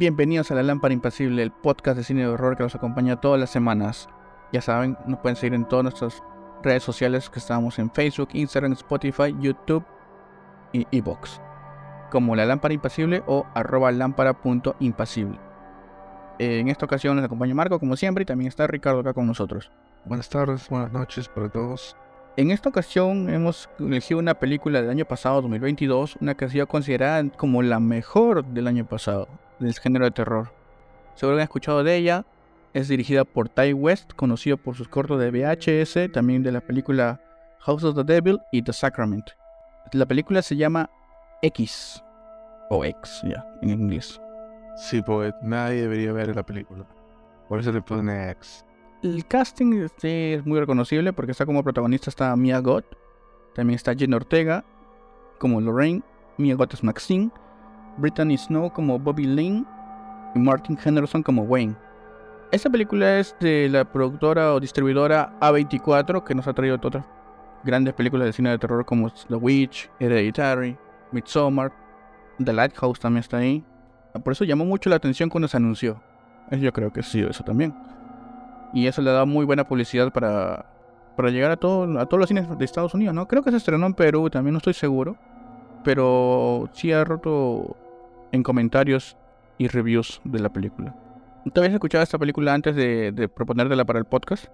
Bienvenidos 0.00 0.50
a 0.50 0.54
La 0.54 0.62
Lámpara 0.62 0.94
Impasible, 0.94 1.42
el 1.42 1.50
podcast 1.50 1.98
de 1.98 2.04
cine 2.04 2.22
de 2.22 2.28
horror 2.28 2.56
que 2.56 2.62
nos 2.62 2.74
acompaña 2.74 3.20
todas 3.20 3.38
las 3.38 3.50
semanas. 3.50 4.08
Ya 4.50 4.62
saben, 4.62 4.96
nos 5.06 5.20
pueden 5.20 5.36
seguir 5.36 5.52
en 5.52 5.68
todas 5.68 5.82
nuestras 5.82 6.22
redes 6.62 6.82
sociales 6.82 7.28
que 7.28 7.38
estamos 7.38 7.78
en 7.78 7.90
Facebook, 7.90 8.30
Instagram, 8.32 8.72
Spotify, 8.72 9.36
YouTube 9.38 9.84
y 10.72 10.86
Evox, 10.90 11.42
como 12.10 12.34
La 12.34 12.46
Lámpara 12.46 12.72
Impasible 12.72 13.22
o 13.26 13.44
arroba 13.54 13.92
lámpara.impasible. 13.92 15.38
En 16.38 16.68
esta 16.68 16.86
ocasión 16.86 17.16
nos 17.16 17.26
acompaña 17.26 17.54
Marco, 17.54 17.78
como 17.78 17.94
siempre, 17.94 18.22
y 18.22 18.24
también 18.24 18.48
está 18.48 18.66
Ricardo 18.66 19.00
acá 19.00 19.12
con 19.12 19.26
nosotros. 19.26 19.70
Buenas 20.06 20.30
tardes, 20.30 20.66
buenas 20.70 20.92
noches 20.92 21.28
para 21.28 21.50
todos. 21.50 21.94
En 22.38 22.50
esta 22.52 22.70
ocasión 22.70 23.28
hemos 23.28 23.68
elegido 23.78 24.18
una 24.18 24.32
película 24.32 24.80
del 24.80 24.92
año 24.92 25.04
pasado, 25.04 25.42
2022, 25.42 26.16
una 26.22 26.36
que 26.36 26.46
ha 26.46 26.48
sido 26.48 26.66
considerada 26.68 27.22
como 27.36 27.60
la 27.60 27.80
mejor 27.80 28.46
del 28.46 28.66
año 28.66 28.86
pasado 28.86 29.28
del 29.60 29.74
género 29.74 30.04
de 30.06 30.10
terror. 30.10 30.52
Seguro 31.14 31.36
que 31.36 31.42
han 31.42 31.44
escuchado 31.44 31.84
de 31.84 31.96
ella. 31.96 32.24
Es 32.72 32.88
dirigida 32.88 33.24
por 33.24 33.48
Ty 33.48 33.72
West, 33.72 34.12
conocido 34.14 34.56
por 34.56 34.76
sus 34.76 34.88
cortos 34.88 35.20
de 35.20 35.30
VHS, 35.30 36.12
también 36.12 36.42
de 36.42 36.52
la 36.52 36.60
película 36.60 37.20
House 37.60 37.84
of 37.84 37.96
the 37.96 38.04
Devil 38.04 38.38
y 38.52 38.62
The 38.62 38.72
Sacrament. 38.72 39.30
La 39.92 40.06
película 40.06 40.40
se 40.40 40.56
llama 40.56 40.88
X, 41.42 42.02
o 42.70 42.84
X, 42.84 43.22
ya, 43.24 43.44
en 43.62 43.70
inglés. 43.70 44.20
Sí, 44.76 45.02
pues 45.02 45.34
nadie 45.42 45.82
debería 45.82 46.12
ver 46.12 46.34
la 46.34 46.44
película. 46.44 46.86
Por 47.48 47.58
eso 47.58 47.72
le 47.72 47.82
pone 47.82 48.30
X. 48.30 48.64
El 49.02 49.26
casting 49.26 49.82
este, 49.82 50.34
es 50.34 50.46
muy 50.46 50.60
reconocible 50.60 51.12
porque 51.12 51.32
está 51.32 51.44
como 51.44 51.64
protagonista 51.64 52.10
está 52.10 52.36
Mia 52.36 52.60
Gott, 52.60 52.84
también 53.54 53.76
está 53.76 53.94
Jen 53.94 54.14
Ortega 54.14 54.64
como 55.38 55.60
Lorraine, 55.60 56.02
Mia 56.36 56.54
Gott 56.54 56.74
es 56.74 56.84
Maxine, 56.84 57.30
Brittany 57.96 58.36
Snow 58.36 58.72
como 58.72 58.98
Bobby 58.98 59.26
Lane 59.26 59.64
y 60.34 60.38
Martin 60.38 60.78
Henderson 60.82 61.22
como 61.22 61.42
Wayne. 61.42 61.76
Esta 62.52 62.68
película 62.68 63.18
es 63.18 63.36
de 63.38 63.68
la 63.70 63.84
productora 63.84 64.54
o 64.54 64.60
distribuidora 64.60 65.32
A24 65.40 66.24
que 66.24 66.34
nos 66.34 66.48
ha 66.48 66.52
traído 66.52 66.76
otras 66.76 67.04
grandes 67.62 67.94
películas 67.94 68.26
de 68.26 68.32
cine 68.32 68.50
de 68.50 68.58
terror 68.58 68.84
como 68.84 69.10
The 69.10 69.36
Witch, 69.36 69.90
Hereditary, 70.00 70.76
Midsommar, 71.12 71.72
The 72.44 72.52
Lighthouse 72.52 72.98
también 72.98 73.20
está 73.20 73.36
ahí. 73.36 73.64
Por 74.24 74.32
eso 74.32 74.44
llamó 74.44 74.64
mucho 74.64 74.90
la 74.90 74.96
atención 74.96 75.28
cuando 75.28 75.46
se 75.46 75.56
anunció. 75.56 76.00
Yo 76.50 76.72
creo 76.72 76.92
que 76.92 77.02
sí, 77.02 77.20
eso 77.20 77.44
también. 77.44 77.74
Y 78.72 78.86
eso 78.86 79.02
le 79.02 79.10
da 79.10 79.24
muy 79.24 79.44
buena 79.44 79.66
publicidad 79.66 80.12
para, 80.12 80.66
para 81.16 81.30
llegar 81.30 81.52
a, 81.52 81.56
todo, 81.56 81.98
a 82.00 82.06
todos 82.06 82.18
los 82.18 82.28
cines 82.28 82.58
de 82.58 82.64
Estados 82.64 82.94
Unidos, 82.94 83.14
¿no? 83.14 83.28
Creo 83.28 83.42
que 83.42 83.50
se 83.50 83.58
estrenó 83.58 83.86
en 83.86 83.94
Perú, 83.94 84.28
también 84.30 84.54
no 84.54 84.58
estoy 84.58 84.74
seguro. 84.74 85.16
Pero 85.84 86.68
sí 86.72 86.92
ha 86.92 87.04
roto 87.04 87.76
en 88.32 88.42
comentarios 88.42 89.16
y 89.58 89.68
reviews 89.68 90.20
de 90.24 90.40
la 90.40 90.52
película. 90.52 90.96
¿Te 91.52 91.60
habías 91.60 91.74
escuchado 91.74 92.04
esta 92.04 92.18
película 92.18 92.54
antes 92.54 92.76
de, 92.76 93.12
de 93.12 93.28
proponértela 93.28 93.84
para 93.84 93.98
el 93.98 94.04
podcast? 94.04 94.46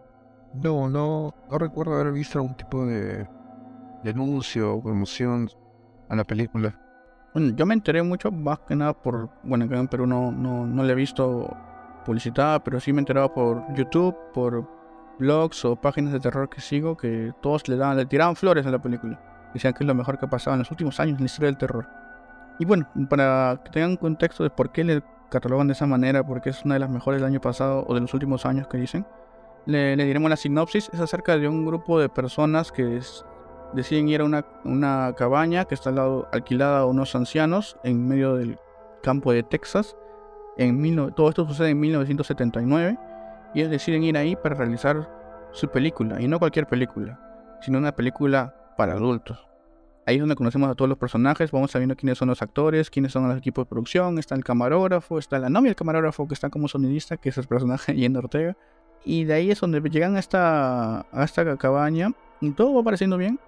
No, 0.55 0.88
no, 0.88 1.34
no 1.50 1.58
recuerdo 1.58 1.94
haber 1.94 2.12
visto 2.12 2.38
algún 2.38 2.56
tipo 2.56 2.86
de, 2.86 3.27
denuncio 4.06 4.74
o 4.74 4.83
promoción 4.83 5.50
a 6.08 6.16
la 6.16 6.24
película. 6.24 6.80
Bueno, 7.34 7.55
yo 7.55 7.66
me 7.66 7.74
enteré 7.74 8.02
mucho, 8.02 8.30
más 8.30 8.60
que 8.60 8.74
nada 8.74 8.94
por, 8.94 9.28
bueno, 9.42 9.66
acá 9.66 9.78
en 9.78 9.88
Perú 9.88 10.06
no, 10.06 10.33
no, 10.33 10.66
no 10.66 10.83
le 10.83 10.92
he 10.92 10.96
visto 10.96 11.55
publicitada, 12.05 12.62
pero 12.62 12.80
sí 12.80 12.92
me 12.92 12.98
he 12.98 13.00
enterado 13.00 13.34
por 13.34 13.62
YouTube, 13.74 14.16
por 14.33 14.66
blogs 15.18 15.64
o 15.64 15.77
páginas 15.77 16.12
de 16.12 16.20
terror 16.20 16.48
que 16.48 16.61
sigo, 16.61 16.96
que 16.96 17.33
todos 17.42 17.68
le, 17.68 17.77
daban, 17.77 17.96
le 17.96 18.06
tiraban 18.06 18.36
flores 18.36 18.64
a 18.67 18.70
la 18.70 18.80
película. 18.80 19.20
Decían 19.52 19.74
que 19.74 19.84
es 19.84 19.86
lo 19.86 19.95
mejor 19.95 20.18
que 20.18 20.27
ha 20.27 20.30
pasado 20.30 20.55
en 20.55 20.61
los 20.61 20.70
últimos 20.70 20.98
años 21.01 21.17
en 21.17 21.24
la 21.24 21.27
historia 21.27 21.46
del 21.48 21.58
terror. 21.58 21.86
Y 22.58 22.64
bueno, 22.64 22.89
para 23.08 23.61
que 23.64 23.70
tengan 23.70 23.96
contexto 23.96 24.42
de 24.42 24.50
por 24.50 24.70
qué 24.70 24.84
le 24.84 25.02
catalogan 25.30 25.67
de 25.67 25.74
esa 25.74 25.86
manera, 25.86 26.27
porque 26.27 26.50
es 26.50 26.64
una 26.64 26.74
de 26.74 26.80
las 26.80 26.90
mejores 26.90 27.20
del 27.20 27.30
año 27.30 27.40
pasado 27.40 27.84
o 27.86 27.94
de 27.94 28.00
los 28.00 28.14
últimos 28.14 28.46
años 28.46 28.67
que 28.68 28.78
dicen, 28.78 29.06
le, 29.67 29.96
diremos 29.96 30.30
la 30.30 30.36
sinopsis. 30.36 30.90
Es 30.92 31.00
acerca 31.00 31.36
de 31.36 31.48
un 31.48 31.66
grupo 31.66 31.98
de 32.00 32.08
personas 32.08 32.72
que 32.72 33.00
deciden 33.72 34.08
ir 34.08 34.20
a 34.20 34.24
una, 34.24 34.46
una, 34.64 35.12
cabaña 35.16 35.64
que 35.64 35.74
está 35.74 35.90
al 35.90 35.96
lado, 35.96 36.28
alquilada 36.33 36.80
a 36.80 36.86
unos 36.86 37.14
ancianos 37.14 37.77
en 37.83 38.06
medio 38.06 38.36
del 38.36 38.58
campo 39.02 39.33
de 39.33 39.42
Texas. 39.42 39.96
En 40.56 41.14
todo 41.14 41.28
esto 41.28 41.46
sucede 41.46 41.70
en 41.70 41.80
1979 41.80 42.98
y 43.55 43.61
ellos 43.61 43.70
deciden 43.70 44.05
ir 44.05 44.16
ahí 44.16 44.36
para 44.36 44.55
realizar 44.55 45.08
su 45.52 45.68
película, 45.68 46.20
y 46.20 46.28
no 46.28 46.39
cualquier 46.39 46.66
película, 46.66 47.18
sino 47.62 47.78
una 47.78 47.92
película 47.92 48.55
para 48.77 48.92
adultos. 48.92 49.46
Ahí 50.06 50.17
es 50.17 50.20
donde 50.20 50.36
conocemos 50.36 50.70
a 50.70 50.77
todos 50.77 50.89
los 50.89 50.98
personajes, 50.98 51.50
vamos 51.50 51.72
sabiendo 51.72 51.96
quiénes 51.96 52.17
son 52.17 52.28
los 52.28 52.40
actores, 52.40 52.90
quiénes 52.90 53.11
son 53.11 53.28
los 53.28 53.36
equipos 53.36 53.64
de 53.64 53.68
producción, 53.68 54.18
está 54.20 54.36
el 54.36 54.44
camarógrafo, 54.44 55.18
está 55.18 55.40
la 55.40 55.50
novia 55.50 55.70
del 55.70 55.77
camarógrafo 55.77 56.28
que 56.28 56.34
está 56.34 56.48
como 56.48 56.68
sonidista, 56.68 57.17
que 57.17 57.30
es 57.30 57.39
el 57.39 57.46
personaje 57.48 57.92
Yendo 57.92 58.20
Ortega. 58.20 58.56
Y 59.05 59.24
de 59.24 59.34
ahí 59.34 59.50
es 59.50 59.61
donde 59.61 59.80
llegan 59.90 60.14
a 60.14 60.20
esta, 60.20 61.00
a 61.00 61.24
esta 61.24 61.56
cabaña 61.56 62.12
y 62.40 62.52
todo 62.52 62.72
va 62.74 62.84
pareciendo 62.84 63.16
bien, 63.16 63.40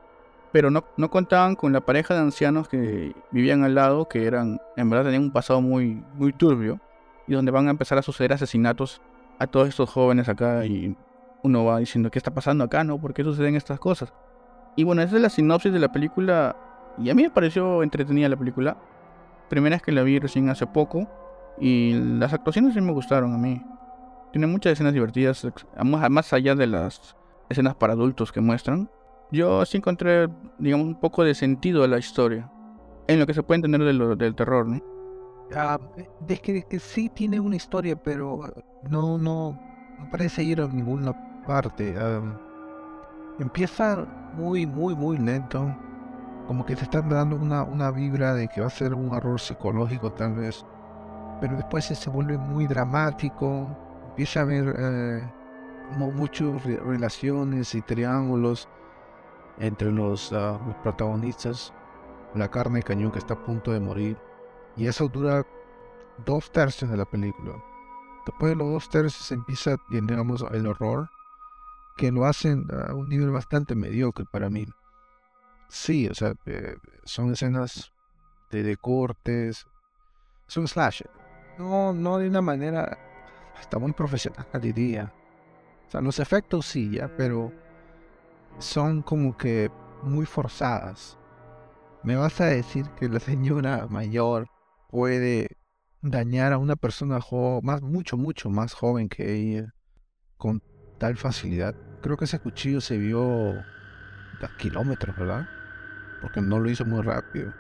pero 0.50 0.68
no, 0.72 0.84
no 0.97 1.10
contaban 1.10 1.54
con 1.54 1.72
la 1.72 1.80
pareja 1.80 2.14
de 2.14 2.20
ancianos 2.20 2.68
que 2.68 3.14
vivían 3.30 3.62
al 3.62 3.76
lado, 3.76 4.08
que 4.08 4.26
eran, 4.26 4.60
en 4.76 4.91
verdad 4.91 5.04
tenían 5.04 5.22
un 5.22 5.30
pasado 5.30 5.60
muy, 5.60 6.02
muy 6.14 6.32
turbio, 6.32 6.80
y 7.28 7.34
donde 7.34 7.52
van 7.52 7.68
a 7.68 7.70
empezar 7.70 7.98
a 7.98 8.02
suceder 8.02 8.32
asesinatos 8.32 9.00
a 9.38 9.47
todos 9.47 9.68
estos 9.68 9.88
jóvenes 9.91 10.28
acá 10.28 10.66
y 10.66 10.97
uno 11.44 11.64
va 11.64 11.78
diciendo, 11.78 12.10
¿qué 12.10 12.18
está 12.18 12.32
pasando 12.32 12.64
acá? 12.64 12.82
¿No? 12.82 13.00
¿Por 13.00 13.14
qué 13.14 13.22
suceden 13.22 13.54
estas 13.54 13.78
cosas? 13.78 14.12
Y 14.76 14.84
bueno, 14.84 15.02
esa 15.02 15.16
es 15.16 15.22
la 15.22 15.28
sinopsis 15.28 15.72
de 15.72 15.78
la 15.78 15.90
película. 15.90 16.56
Y 16.98 17.10
a 17.10 17.14
mí 17.14 17.22
me 17.22 17.30
pareció 17.30 17.82
entretenida 17.82 18.28
la 18.28 18.36
película. 18.36 18.76
Primera 19.48 19.76
vez 19.76 19.82
que 19.82 19.92
la 19.92 20.02
vi 20.02 20.18
recién 20.18 20.48
hace 20.48 20.66
poco. 20.66 21.08
Y 21.60 21.94
las 21.94 22.32
actuaciones 22.32 22.74
sí 22.74 22.80
me 22.80 22.92
gustaron 22.92 23.34
a 23.34 23.38
mí. 23.38 23.64
Tiene 24.32 24.46
muchas 24.46 24.72
escenas 24.72 24.92
divertidas. 24.92 25.46
Más 25.82 26.32
allá 26.32 26.54
de 26.54 26.66
las 26.66 27.16
escenas 27.48 27.74
para 27.74 27.94
adultos 27.94 28.32
que 28.32 28.40
muestran. 28.40 28.90
Yo 29.30 29.64
sí 29.66 29.76
encontré, 29.76 30.28
digamos, 30.58 30.86
un 30.86 31.00
poco 31.00 31.24
de 31.24 31.34
sentido 31.34 31.84
a 31.84 31.88
la 31.88 31.98
historia. 31.98 32.50
En 33.08 33.18
lo 33.18 33.26
que 33.26 33.34
se 33.34 33.42
puede 33.42 33.56
entender 33.56 34.16
del 34.16 34.34
terror, 34.34 34.66
¿no? 34.66 34.80
Ah, 35.54 35.78
es 36.28 36.40
que, 36.40 36.78
sí 36.78 37.08
tiene 37.08 37.40
una 37.40 37.56
historia, 37.56 37.96
pero 37.96 38.40
no, 38.88 39.18
no, 39.18 39.58
no 39.98 40.10
parece 40.10 40.42
ir 40.42 40.60
a 40.60 40.68
ninguna 40.68 41.14
parte. 41.46 41.94
Empieza 43.38 44.04
muy, 44.34 44.66
muy, 44.66 44.97
muy 44.97 45.16
lento. 45.16 45.75
Como 46.47 46.65
que 46.66 46.75
te 46.75 46.82
están 46.82 47.09
dando 47.09 47.37
una, 47.37 47.62
una 47.62 47.91
vibra 47.91 48.34
de 48.34 48.49
que 48.49 48.60
va 48.60 48.66
a 48.66 48.71
ser 48.71 48.94
un 48.94 49.15
error 49.15 49.38
psicológico 49.38 50.12
tal 50.12 50.34
vez. 50.34 50.65
Pero 51.41 51.56
después 51.56 51.84
se 51.84 52.10
vuelve 52.10 52.37
muy 52.37 52.66
dramático. 52.66 53.69
Empieza 54.09 54.41
a 54.41 54.43
haber 54.43 54.75
eh, 54.77 55.32
muchas 55.97 56.65
relaciones 56.65 57.75
y 57.75 57.82
triángulos 57.82 58.69
entre 59.59 59.93
los, 59.93 60.32
ah, 60.32 60.59
los 60.66 60.75
protagonistas. 60.77 61.72
La 62.34 62.48
carne 62.48 62.81
de 62.81 62.82
cañón 62.82 63.12
que 63.12 63.19
está 63.19 63.34
a 63.34 63.44
punto 63.44 63.72
de 63.72 63.81
morir. 63.81 64.19
Y 64.77 64.87
eso 64.87 65.09
dura 65.09 65.47
dos 66.25 66.50
tercios 66.50 66.91
de 66.91 66.97
la 66.97 67.04
película. 67.04 67.53
Después 68.27 68.50
de 68.50 68.56
los 68.56 68.72
dos 68.72 68.88
tercios 68.88 69.31
empieza, 69.31 69.77
digamos, 69.91 70.44
el 70.53 70.66
horror 70.66 71.09
que 71.98 72.12
lo 72.12 72.25
hacen 72.25 72.64
a 72.70 72.94
un 72.94 73.09
nivel 73.09 73.31
bastante 73.31 73.75
mediocre 73.75 74.25
para 74.31 74.48
mí. 74.48 74.64
Sí, 75.69 76.09
o 76.09 76.14
sea, 76.14 76.32
eh, 76.47 76.76
son 77.04 77.32
escenas 77.32 77.92
de, 78.50 78.76
cortes, 78.76 79.66
son 80.47 80.69
slasher. 80.69 81.10
No, 81.59 81.92
no 81.92 82.18
de 82.18 82.28
una 82.28 82.41
manera 82.41 82.97
hasta 83.59 83.78
muy 83.78 83.92
profesional, 83.92 84.47
diría. 84.62 85.12
O 85.89 85.91
sea, 85.91 86.00
los 86.00 86.21
efectos 86.21 86.66
sí, 86.66 86.92
ya, 86.92 87.15
pero 87.16 87.53
son 88.59 89.03
como 89.03 89.36
que 89.36 89.71
muy 90.04 90.24
forzadas. 90.24 91.18
Me 92.04 92.15
vas 92.15 92.41
a 92.41 92.47
decir 92.47 92.89
que 92.91 93.09
la 93.09 93.18
señora 93.18 93.89
mayor 93.89 94.47
puede 94.89 95.48
dañar 96.00 96.53
a 96.53 96.59
una 96.59 96.77
persona 96.77 97.18
más, 97.62 97.83
mucho, 97.83 98.16
mucho 98.16 98.50
más 98.50 98.72
joven 98.72 99.09
que 99.09 99.34
ella 99.34 99.74
con 100.36 100.62
tal 100.98 101.16
facilidad 101.16 101.74
creo 102.00 102.16
que 102.16 102.24
ese 102.24 102.39
cuchillo 102.39 102.80
se 102.80 102.98
vio 102.98 103.53
a 103.53 104.48
kilómetros, 104.56 105.16
¿verdad? 105.16 105.48
Porque 106.21 106.41
no 106.41 106.59
lo 106.59 106.71
hizo 106.71 106.84
muy 106.84 107.03
rápido. 107.03 107.53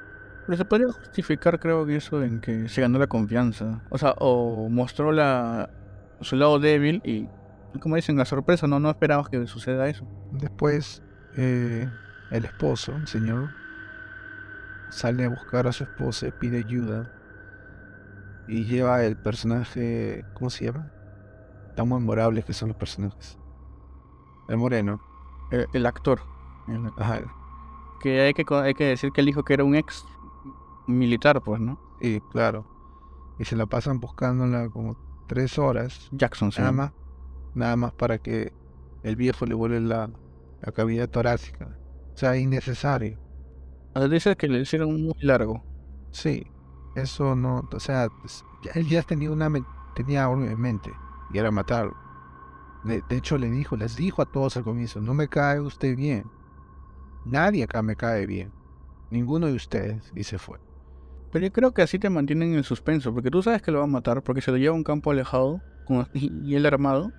Pero 0.46 0.56
se 0.56 0.64
podría 0.64 0.92
justificar, 0.92 1.60
creo 1.60 1.84
que 1.84 1.96
eso 1.96 2.22
en 2.22 2.40
que 2.40 2.68
se 2.68 2.80
ganó 2.80 2.98
la 2.98 3.06
confianza. 3.06 3.82
O 3.90 3.98
sea, 3.98 4.14
o 4.18 4.68
mostró 4.68 5.12
la 5.12 5.70
su 6.20 6.36
lado 6.36 6.58
débil 6.58 7.00
y, 7.04 7.28
como 7.80 7.96
dicen, 7.96 8.16
la 8.16 8.24
sorpresa, 8.24 8.66
no, 8.66 8.80
no 8.80 8.90
esperabas 8.90 9.28
que 9.28 9.46
suceda 9.46 9.88
eso. 9.88 10.06
Después, 10.32 11.02
eh, 11.36 11.88
el 12.30 12.44
esposo, 12.44 12.96
el 12.96 13.06
señor, 13.06 13.50
sale 14.90 15.24
a 15.24 15.28
buscar 15.28 15.66
a 15.66 15.72
su 15.72 15.84
esposa, 15.84 16.28
pide 16.38 16.58
ayuda 16.58 17.12
y 18.46 18.64
lleva 18.64 19.04
el 19.04 19.16
personaje, 19.16 20.24
¿cómo 20.34 20.50
se 20.50 20.66
llama? 20.66 20.90
Tan 21.76 21.88
memorables 21.88 22.44
que 22.44 22.52
son 22.52 22.68
los 22.68 22.76
personajes. 22.76 23.38
El 24.48 24.56
moreno. 24.56 25.00
El, 25.50 25.86
actor. 25.86 26.20
Ajá. 26.96 27.20
Que 28.00 28.20
hay, 28.20 28.34
que 28.34 28.44
hay 28.54 28.74
que 28.74 28.84
decir 28.84 29.12
que 29.12 29.20
él 29.20 29.26
dijo 29.26 29.44
que 29.44 29.54
era 29.54 29.64
un 29.64 29.74
ex 29.74 30.04
militar, 30.86 31.40
pues, 31.42 31.60
¿no? 31.60 31.78
Y 32.00 32.20
claro. 32.20 32.66
y 33.38 33.44
se 33.44 33.56
la 33.56 33.66
pasan 33.66 34.00
buscándola 34.00 34.68
como 34.68 34.96
tres 35.26 35.58
horas. 35.58 36.08
Jackson, 36.12 36.52
sí. 36.52 36.60
Nada 36.60 36.72
más, 36.72 36.92
nada 37.54 37.76
más 37.76 37.92
para 37.92 38.18
que 38.18 38.52
el 39.02 39.16
viejo 39.16 39.46
le 39.46 39.54
vuelva 39.54 39.78
la, 39.80 40.10
la 40.60 40.72
cavidad 40.72 41.08
torácica. 41.08 41.78
O 42.14 42.16
sea, 42.16 42.36
innecesario. 42.36 43.18
O 43.94 44.00
sea, 44.00 44.08
dice 44.08 44.36
que 44.36 44.48
le 44.48 44.60
hicieron 44.60 45.02
muy 45.02 45.14
largo. 45.20 45.62
Sí, 46.10 46.46
eso 46.94 47.34
no, 47.34 47.68
o 47.72 47.80
sea, 47.80 48.08
ya- 48.62 48.72
él 48.74 48.88
ya 48.88 49.02
tenía 49.02 49.30
una 49.30 49.50
tenía 49.94 50.24
algo 50.24 50.42
en 50.44 50.60
mente 50.60 50.92
y 51.32 51.38
era 51.38 51.50
matarlo. 51.50 51.96
De, 52.84 53.02
hecho 53.10 53.38
le 53.38 53.50
dijo, 53.50 53.76
les 53.76 53.96
dijo 53.96 54.22
a 54.22 54.26
todos 54.26 54.56
al 54.56 54.64
comienzo, 54.64 55.00
no 55.00 55.14
me 55.14 55.28
cae 55.28 55.60
usted 55.60 55.96
bien. 55.96 56.24
Nadie 57.24 57.64
acá 57.64 57.82
me 57.82 57.96
cae 57.96 58.26
bien. 58.26 58.52
Ninguno 59.10 59.46
de 59.46 59.54
ustedes. 59.54 60.12
Y 60.14 60.24
se 60.24 60.38
fue. 60.38 60.58
Pero 61.32 61.46
yo 61.46 61.52
creo 61.52 61.72
que 61.72 61.82
así 61.82 61.98
te 61.98 62.08
mantienen 62.08 62.54
en 62.54 62.64
suspenso, 62.64 63.12
porque 63.12 63.30
tú 63.30 63.42
sabes 63.42 63.60
que 63.60 63.70
lo 63.70 63.78
va 63.78 63.84
a 63.84 63.88
matar, 63.88 64.22
porque 64.22 64.40
se 64.40 64.50
lo 64.50 64.56
lleva 64.56 64.74
a 64.74 64.76
un 64.76 64.84
campo 64.84 65.10
alejado 65.10 65.60
con, 65.86 66.06
y 66.14 66.54
él 66.54 66.66
armado. 66.66 67.12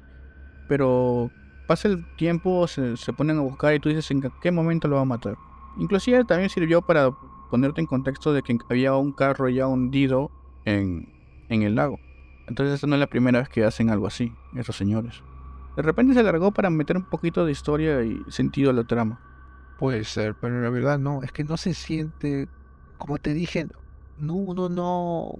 Pero 0.68 1.30
pasa 1.68 1.88
el 1.88 2.06
tiempo, 2.16 2.68
se, 2.68 2.98
se 2.98 3.14
ponen 3.14 3.38
a 3.38 3.42
buscar 3.42 3.74
y 3.76 3.80
tú 3.80 3.90
dices 3.90 4.10
en 4.12 4.24
qué 4.42 4.52
momento 4.52 4.88
lo 4.88 4.96
va 4.96 5.02
a 5.02 5.06
matar. 5.06 5.36
Inclusive 5.78 6.26
también 6.26 6.50
sirvió 6.50 6.82
para 6.82 7.12
ponerte 7.50 7.82
en 7.82 7.88
contexto 7.88 8.34
de 8.34 8.42
que 8.42 8.58
había 8.70 8.96
un 8.96 9.12
carro 9.12 9.50
ya 9.50 9.68
hundido 9.68 10.32
en, 10.66 11.08
en 11.50 11.64
el 11.64 11.76
lago. 11.76 12.00
Entonces 12.48 12.76
esta 12.76 12.88
no 12.88 12.96
es 12.96 13.00
la 13.00 13.08
primera 13.08 13.40
vez 13.40 13.50
que 13.50 13.64
hacen 13.64 13.90
algo 13.90 14.08
así, 14.08 14.34
esos 14.56 14.76
señores. 14.76 15.22
De 15.80 15.84
repente 15.84 16.14
se 16.14 16.24
largó 16.24 16.52
para 16.52 16.70
meter 16.70 16.98
un 16.98 17.06
poquito 17.06 17.46
de 17.46 17.54
historia 17.54 18.04
y 18.04 18.22
sentido 18.28 18.70
a 18.70 18.74
la 18.74 18.84
trama. 18.84 19.18
Puede 19.78 20.04
ser, 20.04 20.36
pero 20.36 20.62
la 20.62 20.70
verdad 20.70 21.00
no, 21.00 21.24
es 21.24 21.32
que 21.32 21.46
no 21.46 21.56
se 21.56 21.74
siente, 21.74 22.50
como 22.98 23.18
te 23.18 23.34
dije, 23.34 23.66
no, 24.18 24.34
uno 24.34 24.68
no, 24.68 25.40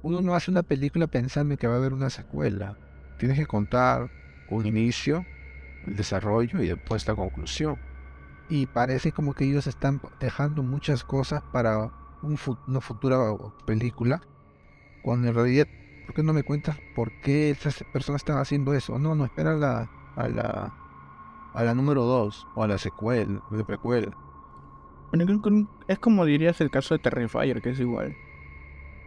uno 0.00 0.22
no 0.22 0.34
hace 0.34 0.50
una 0.50 0.62
película 0.62 1.06
pensando 1.06 1.54
que 1.58 1.66
va 1.66 1.74
a 1.74 1.76
haber 1.76 1.92
una 1.92 2.08
secuela. 2.08 2.78
Tienes 3.18 3.38
que 3.38 3.44
contar 3.44 4.10
un 4.48 4.64
inicio, 4.64 5.26
el 5.86 5.96
desarrollo 5.96 6.62
y 6.62 6.68
después 6.68 7.06
la 7.06 7.14
conclusión. 7.14 7.76
Y 8.48 8.64
parece 8.64 9.12
como 9.12 9.34
que 9.34 9.44
ellos 9.44 9.66
están 9.66 10.00
dejando 10.18 10.62
muchas 10.62 11.04
cosas 11.04 11.42
para 11.52 11.92
un 12.22 12.38
una 12.66 12.80
futura 12.80 13.18
película, 13.66 14.22
cuando 15.02 15.28
en 15.28 15.34
realidad, 15.34 15.66
¿por 16.06 16.14
qué 16.14 16.22
no 16.22 16.32
me 16.32 16.44
cuentas 16.44 16.78
por 16.94 17.12
qué 17.20 17.50
esas 17.50 17.84
personas 17.92 18.20
están 18.20 18.38
haciendo 18.38 18.72
eso? 18.72 18.98
No, 18.98 19.14
no, 19.14 19.24
espera 19.24 19.52
a 19.52 19.56
la, 19.56 19.90
a 20.14 20.28
la, 20.28 20.74
a 21.52 21.64
la 21.64 21.74
número 21.74 22.04
2 22.04 22.46
o 22.54 22.62
a 22.62 22.68
la 22.68 22.78
secuela, 22.78 23.42
de 23.50 23.64
precuela. 23.64 24.16
Bueno, 25.12 25.68
es 25.88 25.98
como 25.98 26.24
dirías 26.24 26.60
el 26.60 26.70
caso 26.70 26.94
de 26.94 27.00
Terrifier, 27.00 27.60
que 27.60 27.70
es 27.70 27.80
igual. 27.80 28.16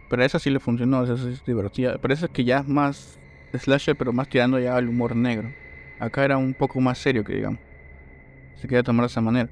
Pero 0.08 0.22
a 0.22 0.26
esa 0.26 0.38
sí 0.38 0.50
le 0.50 0.60
funcionó, 0.60 1.04
esa 1.04 1.16
sí 1.16 1.28
es 1.28 1.44
divertida. 1.44 1.98
Pero 2.00 2.14
esa 2.14 2.26
es 2.26 2.32
que 2.32 2.44
ya 2.44 2.58
es 2.58 2.68
más 2.68 3.18
slasher, 3.54 3.96
pero 3.96 4.12
más 4.12 4.28
tirando 4.28 4.58
ya 4.58 4.76
al 4.76 4.88
humor 4.88 5.14
negro. 5.14 5.52
Acá 5.98 6.24
era 6.24 6.36
un 6.36 6.54
poco 6.54 6.80
más 6.80 6.98
serio, 6.98 7.24
que 7.24 7.34
digamos. 7.34 7.60
Se 8.56 8.66
quería 8.66 8.82
tomar 8.82 9.04
de 9.04 9.08
esa 9.08 9.20
manera. 9.20 9.50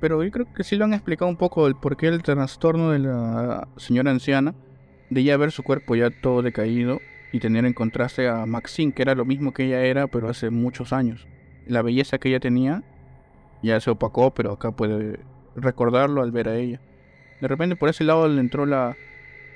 Pero 0.00 0.22
yo 0.24 0.30
creo 0.30 0.52
que 0.52 0.64
sí 0.64 0.76
lo 0.76 0.84
han 0.84 0.94
explicado 0.94 1.30
un 1.30 1.36
poco 1.36 1.66
el 1.68 1.76
por 1.76 1.96
qué 1.96 2.08
el 2.08 2.22
trastorno 2.22 2.90
de 2.90 2.98
la 2.98 3.68
señora 3.76 4.10
anciana, 4.10 4.54
de 5.12 5.24
ya 5.24 5.36
ver 5.36 5.52
su 5.52 5.62
cuerpo 5.62 5.94
ya 5.94 6.10
todo 6.10 6.42
decaído 6.42 7.00
y 7.32 7.40
tener 7.40 7.64
en 7.66 7.74
contraste 7.74 8.28
a 8.28 8.46
Maxine, 8.46 8.92
que 8.92 9.02
era 9.02 9.14
lo 9.14 9.24
mismo 9.24 9.52
que 9.52 9.64
ella 9.64 9.82
era, 9.82 10.06
pero 10.06 10.28
hace 10.28 10.50
muchos 10.50 10.92
años. 10.92 11.26
La 11.66 11.82
belleza 11.82 12.18
que 12.18 12.28
ella 12.28 12.40
tenía 12.40 12.82
ya 13.62 13.78
se 13.80 13.90
opacó, 13.90 14.32
pero 14.32 14.52
acá 14.52 14.72
puede 14.72 15.20
recordarlo 15.54 16.22
al 16.22 16.32
ver 16.32 16.48
a 16.48 16.56
ella. 16.56 16.80
De 17.40 17.48
repente 17.48 17.76
por 17.76 17.88
ese 17.88 18.04
lado 18.04 18.26
le 18.26 18.40
entró 18.40 18.64
la, 18.66 18.96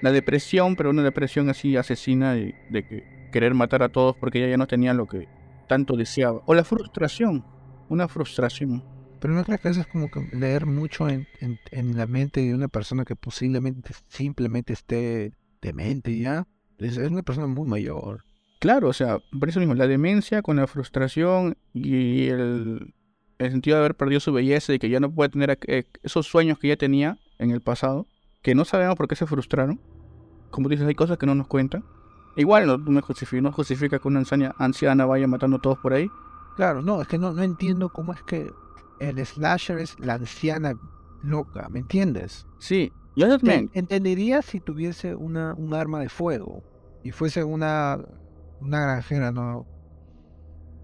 la 0.03 0.13
depresión, 0.13 0.77
pero 0.77 0.91
una 0.91 1.03
depresión 1.03 1.49
así 1.49 1.77
asesina 1.77 2.35
de, 2.35 2.55
que 2.71 3.29
querer 3.33 3.55
matar 3.55 3.83
a 3.83 3.89
todos 3.89 4.17
porque 4.17 4.39
ella 4.39 4.51
ya 4.51 4.57
no 4.57 4.67
tenía 4.67 4.93
lo 4.93 5.07
que 5.07 5.29
tanto 5.69 5.97
deseaba. 5.97 6.43
O 6.47 6.55
la 6.55 6.65
frustración, 6.65 7.45
una 7.89 8.09
frustración. 8.09 8.85
Pero 9.21 9.33
no 9.33 9.41
eso 9.41 9.81
es 9.81 9.87
como 9.87 10.11
leer 10.33 10.67
mucho 10.67 11.09
en, 11.09 11.27
en 11.41 11.97
la 11.97 12.07
mente 12.07 12.43
de 12.43 12.55
una 12.55 12.69
persona 12.69 13.05
que 13.05 13.17
posiblemente 13.17 13.93
simplemente 14.09 14.75
esté 14.75 15.33
demente 15.67 16.19
ya. 16.19 16.47
Es, 16.79 16.97
es 16.97 17.11
una 17.11 17.23
persona 17.23 17.47
muy 17.47 17.69
mayor. 17.69 18.25
Claro, 18.59 18.89
o 18.89 18.93
sea, 18.93 19.19
por 19.39 19.49
eso 19.49 19.61
mismo, 19.61 19.75
la 19.75 19.87
demencia 19.87 20.43
con 20.43 20.57
la 20.57 20.67
frustración 20.67 21.57
y 21.75 22.29
el, 22.29 22.95
el 23.39 23.51
sentido 23.51 23.77
de 23.77 23.81
haber 23.81 23.97
perdido 23.97 24.21
su 24.21 24.33
belleza 24.33 24.73
y 24.73 24.79
que 24.79 24.89
ya 24.89 25.01
no 25.01 25.13
puede 25.13 25.31
tener 25.31 25.59
eh, 25.67 25.85
esos 26.03 26.27
sueños 26.27 26.59
que 26.59 26.69
ya 26.69 26.77
tenía 26.77 27.19
en 27.39 27.51
el 27.51 27.61
pasado, 27.61 28.07
que 28.43 28.55
no 28.55 28.65
sabemos 28.65 28.97
por 28.97 29.09
qué 29.09 29.17
se 29.17 29.27
frustraron. 29.27 29.81
Como 30.51 30.69
dices, 30.69 30.87
hay 30.87 30.95
cosas 30.95 31.19
que 31.19 31.27
no 31.27 31.35
nos 31.35 31.49
cuentan. 31.49 31.85
Igual 32.37 32.67
no, 32.67 32.79
no, 32.79 33.01
justifica, 33.03 33.43
no 33.43 33.53
justifica 33.53 33.99
que 33.99 34.09
una 34.09 34.21
anciana, 34.21 34.55
anciana 34.59 35.07
vaya 35.07 35.27
matando 35.27 35.57
a 35.57 35.61
todos 35.61 35.79
por 35.79 35.93
ahí. 35.93 36.09
Claro, 36.57 36.83
no, 36.83 37.03
es 37.03 37.09
que 37.09 37.19
no, 37.19 37.33
no 37.33 37.43
entiendo 37.43 37.91
cómo 37.91 38.13
es 38.13 38.23
que 38.23 38.51
el 39.01 39.25
slasher 39.25 39.79
es 39.79 39.99
la 40.01 40.15
anciana 40.15 40.79
loca, 41.23 41.69
¿me 41.69 41.81
entiendes? 41.81 42.47
Sí, 42.59 42.93
yo 43.17 43.29
también. 43.29 43.69
Te- 43.71 43.79
entendería 43.79 44.43
si 44.43 44.61
tuviese 44.61 45.15
una, 45.15 45.55
un 45.55 45.75
arma 45.75 46.01
de 46.01 46.09
fuego 46.09 46.63
y 47.03 47.11
fuese 47.13 47.43
una, 47.45 47.99
una 48.61 48.81
granjera, 48.83 49.33
¿no? 49.33 49.67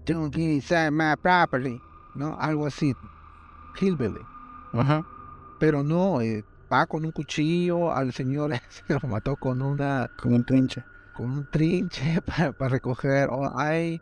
Don't 0.05 0.35
inside 0.37 0.91
my 0.91 1.15
property, 1.21 1.79
¿no? 2.15 2.35
Algo 2.39 2.65
así. 2.65 2.93
Hillbilly. 3.79 4.19
Ajá. 4.73 5.05
Pero 5.59 5.83
no, 5.83 6.21
eh, 6.21 6.43
va 6.71 6.85
con 6.87 7.05
un 7.05 7.11
cuchillo, 7.11 7.91
al 7.93 8.11
señor 8.13 8.51
se 8.69 8.83
lo 9.01 9.07
mató 9.07 9.35
con 9.37 9.61
una 9.61 10.09
Con 10.21 10.33
un 10.33 10.43
trinche. 10.45 10.83
con 11.13 11.31
un 11.31 11.49
trinche 11.49 12.21
para, 12.25 12.51
para 12.51 12.69
recoger. 12.69 13.29
o 13.31 13.57
hay, 13.57 14.01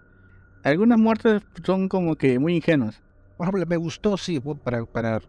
Algunas 0.63 0.97
muertes 0.97 1.43
son 1.63 1.87
como 1.89 2.15
que 2.15 2.39
muy 2.39 2.55
ingenuas. 2.55 3.01
por 3.37 3.45
ejemplo, 3.47 3.65
me 3.67 3.77
gustó, 3.77 4.17
sí, 4.17 4.39
para, 4.63 4.85
para, 4.85 5.21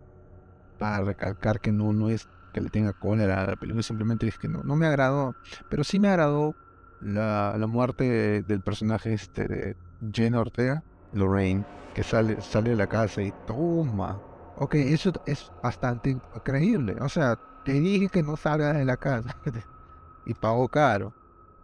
para 0.78 1.04
recalcar 1.04 1.60
que 1.60 1.72
no, 1.72 1.92
no 1.92 2.08
es 2.08 2.28
que 2.52 2.60
le 2.60 2.70
tenga 2.70 2.92
cólera 2.92 3.42
a 3.42 3.46
la 3.46 3.56
película, 3.56 3.82
simplemente 3.82 4.26
es 4.28 4.38
que 4.38 4.48
no, 4.48 4.62
no 4.62 4.76
me 4.76 4.86
agradó. 4.86 5.34
Pero 5.68 5.84
sí 5.84 5.98
me 5.98 6.08
agradó 6.08 6.54
la, 7.00 7.56
la 7.58 7.66
muerte 7.66 8.04
de- 8.04 8.42
del 8.42 8.60
personaje 8.60 9.12
este 9.14 9.46
de 9.48 9.76
Jen 10.12 10.34
Ortega, 10.34 10.82
Lorraine, 11.12 11.64
que 11.94 12.02
sale, 12.02 12.40
sale 12.40 12.70
de 12.70 12.76
la 12.76 12.86
casa 12.86 13.22
y 13.22 13.32
toma. 13.46 14.20
Ok, 14.56 14.74
eso 14.76 15.12
es 15.26 15.50
bastante 15.62 16.16
creíble. 16.44 16.96
O 17.00 17.08
sea, 17.08 17.38
te 17.64 17.72
dije 17.72 18.08
que 18.08 18.22
no 18.22 18.36
salgas 18.36 18.76
de 18.76 18.84
la 18.84 18.96
casa 18.96 19.36
y 20.26 20.34
pagó 20.34 20.68
caro. 20.68 21.12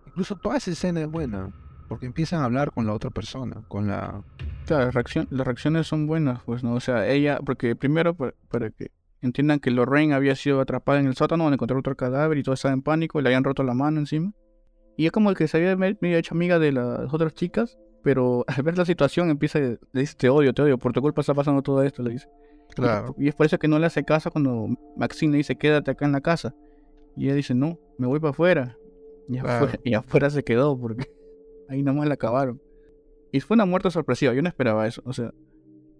Incluso 0.07 0.37
toda 0.37 0.57
esa 0.57 0.71
escena 0.71 1.00
es 1.00 1.09
buena, 1.09 1.50
porque 1.87 2.07
empiezan 2.07 2.40
a 2.40 2.45
hablar 2.47 2.73
con 2.73 2.87
la 2.87 2.92
otra 2.95 3.11
persona, 3.11 3.62
con 3.68 3.87
la... 3.88 4.23
Claro, 4.66 4.87
las, 4.87 4.95
reaccion- 4.95 5.28
las 5.30 5.47
reacciones 5.47 5.87
son 5.87 6.07
buenas, 6.07 6.42
pues, 6.45 6.62
¿no? 6.64 6.75
O 6.75 6.80
sea, 6.80 7.07
ella, 7.07 7.38
porque 7.45 7.76
primero, 7.76 8.14
pa- 8.14 8.35
para, 8.50 8.71
que 8.71 8.90
entiendan 9.22 9.58
que 9.60 9.70
Lorraine 9.70 10.14
había 10.14 10.34
sido 10.37 10.60
atrapada 10.60 11.00
en 11.00 11.06
el 11.06 11.14
sótano 11.14 11.44
donde 11.44 11.54
encontró 11.56 11.78
otro 11.78 11.96
cadáver 11.96 12.38
y 12.38 12.42
todo 12.42 12.54
estaba 12.54 12.72
en 12.75 12.82
pánico 12.82 13.18
y 13.18 13.22
le 13.22 13.28
habían 13.30 13.44
roto 13.44 13.62
la 13.62 13.75
mano 13.75 13.98
encima. 14.00 14.32
Y 14.96 15.06
es 15.06 15.12
como 15.12 15.32
que 15.34 15.46
se 15.48 15.56
había 15.56 15.76
me- 15.76 15.96
medio 16.00 16.18
hecho 16.18 16.34
amiga 16.34 16.58
de 16.58 16.72
las 16.72 17.12
otras 17.12 17.34
chicas, 17.34 17.78
pero 18.02 18.44
al 18.48 18.62
ver 18.62 18.76
la 18.78 18.84
situación 18.84 19.30
empieza, 19.30 19.58
le 19.58 19.78
dice, 19.92 20.14
te 20.16 20.28
odio, 20.28 20.52
te 20.54 20.62
odio, 20.62 20.78
por 20.78 20.92
tu 20.92 21.00
culpa 21.00 21.20
está 21.20 21.34
pasando 21.34 21.62
todo 21.62 21.82
esto, 21.82 22.02
le 22.02 22.10
dice. 22.10 22.28
Claro. 22.75 23.14
Y 23.18 23.28
es 23.28 23.34
por 23.34 23.46
eso 23.46 23.58
que 23.58 23.66
no 23.68 23.78
le 23.78 23.87
hace 23.87 24.04
caso 24.04 24.30
cuando 24.30 24.68
Maxine 24.96 25.32
le 25.32 25.38
dice, 25.38 25.56
quédate 25.56 25.90
acá 25.90 26.04
en 26.04 26.12
la 26.12 26.20
casa. 26.20 26.54
Y 27.16 27.25
ella 27.26 27.34
dice, 27.34 27.54
no, 27.54 27.78
me 27.98 28.06
voy 28.06 28.20
para 28.20 28.30
afuera. 28.30 28.76
Y, 29.28 29.38
Claro. 29.38 29.48
afuera, 29.66 29.80
y 29.84 29.94
afuera 29.94 30.30
se 30.30 30.44
quedó 30.44 30.78
porque 30.78 31.10
ahí 31.68 31.82
nomás 31.82 32.06
la 32.06 32.14
acabaron. 32.14 32.60
Y 33.32 33.40
fue 33.40 33.54
una 33.56 33.66
muerte 33.66 33.90
sorpresiva, 33.90 34.32
yo 34.32 34.42
no 34.42 34.48
esperaba 34.48 34.87
eso. 34.87 35.02
O 35.04 35.12
sea, 35.12 35.32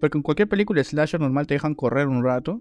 porque 0.01 0.17
en 0.19 0.23
cualquier 0.23 0.49
película 0.49 0.83
slasher 0.85 1.21
normal 1.21 1.47
te 1.47 1.55
dejan 1.55 1.75
correr 1.75 2.07
un 2.07 2.23
rato 2.23 2.61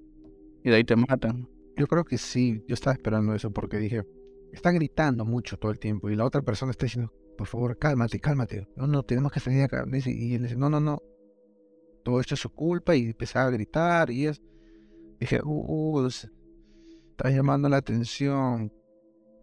y 0.63 0.69
de 0.69 0.75
ahí 0.75 0.83
te 0.83 0.95
matan. 0.95 1.47
Yo 1.75 1.87
creo 1.87 2.03
que 2.03 2.17
sí, 2.17 2.63
yo 2.67 2.73
estaba 2.73 2.93
esperando 2.93 3.33
eso 3.33 3.51
porque 3.51 3.77
dije, 3.77 4.03
está 4.51 4.71
gritando 4.71 5.25
mucho 5.25 5.57
todo 5.57 5.71
el 5.71 5.79
tiempo 5.79 6.09
y 6.09 6.15
la 6.15 6.25
otra 6.25 6.41
persona 6.41 6.71
está 6.71 6.85
diciendo, 6.85 7.13
por 7.37 7.47
favor, 7.47 7.77
cálmate, 7.77 8.19
cálmate. 8.19 8.67
No, 8.75 8.87
no, 8.87 9.03
tenemos 9.03 9.31
que 9.31 9.39
salir 9.39 9.59
de 9.59 9.65
acá. 9.65 9.85
Y 9.87 10.35
él 10.35 10.43
dice, 10.43 10.55
no, 10.55 10.69
no, 10.69 10.79
no. 10.79 11.01
Todo 12.03 12.19
esto 12.19 12.33
es 12.33 12.39
su 12.39 12.49
culpa 12.49 12.95
y 12.95 13.07
empezaba 13.07 13.47
a 13.47 13.51
gritar 13.51 14.09
y 14.09 14.27
es... 14.27 14.41
Dije, 15.19 15.39
uh, 15.43 15.99
uh, 15.99 16.07
está 16.07 17.29
llamando 17.29 17.69
la 17.69 17.77
atención. 17.77 18.71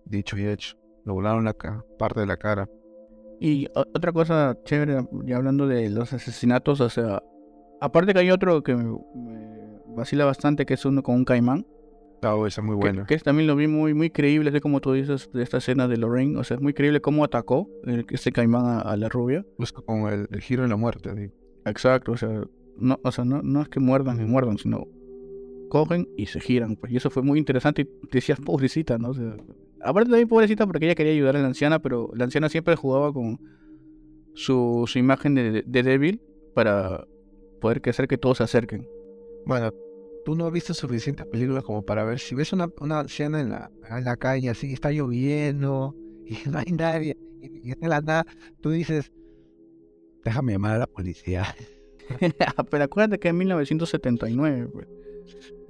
Dicho 0.05 0.37
y 0.37 0.47
hecho, 0.47 0.77
lo 1.05 1.15
volaron 1.15 1.45
la 1.45 1.55
parte 1.99 2.21
de 2.21 2.27
la 2.27 2.37
cara. 2.37 2.69
Y 3.41 3.67
otra 3.75 4.13
cosa 4.13 4.57
chévere, 4.65 5.07
ya 5.25 5.37
hablando 5.37 5.67
de 5.67 5.91
los 5.91 6.13
asesinatos, 6.13 6.81
o 6.81 6.91
sea, 6.91 7.23
aparte 7.81 8.13
que 8.13 8.21
hay 8.21 8.31
otro 8.31 8.63
que 8.63 8.75
me, 8.75 8.85
me 8.85 9.54
vacila 9.97 10.25
bastante, 10.25 10.67
que 10.67 10.75
es 10.75 10.85
uno 10.85 11.03
con 11.03 11.15
un 11.17 11.25
caimán. 11.25 11.67
Oh, 12.23 12.47
esa 12.47 12.63
es 12.63 12.67
muy 12.67 12.77
Que, 12.77 12.81
buena. 12.81 13.07
que 13.07 13.19
también 13.19 13.47
lo 13.47 13.55
vi 13.55 13.67
muy, 13.67 13.93
muy 13.93 14.09
creíble, 14.09 14.49
así 14.49 14.61
como 14.61 14.81
tú 14.81 14.93
dices, 14.93 15.31
de 15.33 15.43
esta 15.43 15.59
escena 15.59 15.89
de 15.89 15.99
Lorraine. 15.99 16.39
O 16.39 16.45
sea, 16.45 16.57
es 16.57 16.63
muy 16.63 16.73
creíble 16.73 17.01
cómo 17.03 17.23
atacó 17.23 17.69
el, 17.85 18.07
este 18.11 18.33
caimán 18.33 18.65
a, 18.65 18.81
a 18.81 18.97
la 18.97 19.09
rubia. 19.11 19.45
Busca 19.59 19.83
con 19.83 20.11
el, 20.11 20.27
el 20.31 20.41
giro 20.41 20.63
de 20.63 20.69
la 20.69 20.77
muerte. 20.77 21.33
Exacto, 21.67 22.13
o 22.13 22.17
sea, 22.17 22.43
no, 22.79 22.99
o 23.03 23.13
sea, 23.13 23.25
no, 23.25 23.43
no 23.43 23.61
es 23.63 23.69
que 23.69 23.79
muerdan 23.81 24.21
y 24.21 24.25
muerdan, 24.25 24.57
sino 24.59 24.87
cogen 25.69 26.09
y 26.17 26.27
se 26.27 26.41
giran. 26.41 26.77
Pues, 26.77 26.93
y 26.93 26.97
eso 26.97 27.11
fue 27.11 27.23
muy 27.23 27.39
interesante. 27.39 27.83
Y 27.83 27.89
decías, 28.11 28.41
pobrecita, 28.41 28.97
¿no? 28.99 29.11
O 29.11 29.15
sea, 29.15 29.37
Aparte 29.83 30.09
también 30.09 30.29
pobrecita 30.29 30.67
porque 30.67 30.87
ella 30.87 30.95
quería 30.95 31.13
ayudar 31.13 31.37
a 31.37 31.41
la 31.41 31.47
anciana, 31.49 31.79
pero 31.81 32.11
la 32.15 32.25
anciana 32.25 32.49
siempre 32.49 32.75
jugaba 32.75 33.13
con 33.13 33.39
su, 34.33 34.85
su 34.87 34.99
imagen 34.99 35.35
de, 35.35 35.63
de 35.67 35.83
débil 35.83 36.23
para 36.55 37.07
poder 37.61 37.83
hacer 37.91 38.09
que 38.09 38.17
todos 38.17 38.39
se 38.39 38.45
acerquen. 38.45 38.89
Bueno, 39.45 39.73
tú 40.25 40.35
no 40.37 40.47
has 40.47 40.53
visto 40.53 40.75
suficientes 40.75 41.27
películas 41.27 41.65
como 41.65 41.85
para 41.85 42.05
ver 42.05 42.19
si 42.19 42.35
ves 42.35 42.53
una, 42.53 42.69
una 42.81 43.01
anciana 43.01 43.41
en 43.41 43.51
la, 43.51 43.71
en 43.91 44.05
la 44.05 44.17
calle 44.17 44.51
así, 44.51 44.73
está 44.73 44.91
lloviendo 44.93 45.95
y 46.27 46.49
no 46.49 46.59
hay 46.59 46.73
nadie, 46.73 47.17
y, 47.41 47.71
y 47.71 47.73
en 47.73 47.89
la 47.89 48.01
nada, 48.01 48.27
tú 48.61 48.71
dices, 48.71 49.13
déjame 50.25 50.53
llamar 50.53 50.73
a 50.77 50.79
la 50.79 50.87
policía. 50.87 51.45
pero 52.71 52.85
acuérdate 52.85 53.19
que 53.19 53.29
es 53.29 53.35
1979. 53.35 54.69
Pues. 54.73 54.87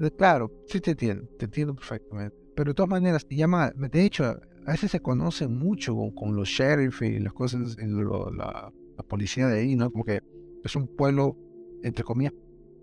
Eh, 0.01 0.11
Claro, 0.17 0.51
sí 0.67 0.81
te 0.81 0.93
entiendo, 0.93 1.27
te 1.39 1.45
entiendo 1.47 1.75
perfectamente. 1.75 2.37
Pero 2.57 2.71
de 2.71 2.75
todas 2.75 2.91
maneras, 2.91 3.27
te 3.27 3.37
llama, 3.37 3.73
de 3.77 4.05
hecho, 4.05 4.25
a 4.25 4.73
veces 4.73 4.91
se 4.91 5.01
conocen 5.01 5.57
mucho 5.57 5.95
con, 5.95 6.11
con 6.13 6.37
los 6.37 6.49
sheriff 6.49 7.03
y 7.03 7.19
las 7.21 7.33
cosas, 7.33 7.77
y 7.81 7.87
lo- 7.87 8.31
la, 8.33 8.73
la 8.97 9.05
policía 9.05 9.47
de 9.49 9.61
ahí, 9.61 9.77
¿no? 9.77 9.91
Como 9.91 10.05
que 10.05 10.21
es 10.65 10.77
un 10.77 10.89
pueblo, 10.89 11.37
entre 11.83 12.05
comillas, 12.05 12.33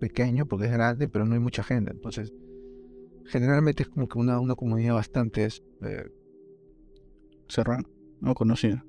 pequeño, 0.01 0.47
porque 0.47 0.65
es 0.65 0.71
grande, 0.71 1.07
pero 1.07 1.25
no 1.25 1.35
hay 1.35 1.39
mucha 1.39 1.63
gente. 1.63 1.91
Entonces, 1.91 2.33
generalmente 3.25 3.83
es 3.83 3.89
como 3.89 4.09
que 4.09 4.17
una, 4.17 4.39
una 4.39 4.55
comunidad 4.55 4.95
bastante, 4.95 5.45
eh, 5.45 6.09
Serrano, 7.47 7.87
no 8.19 8.33
conocida. 8.33 8.83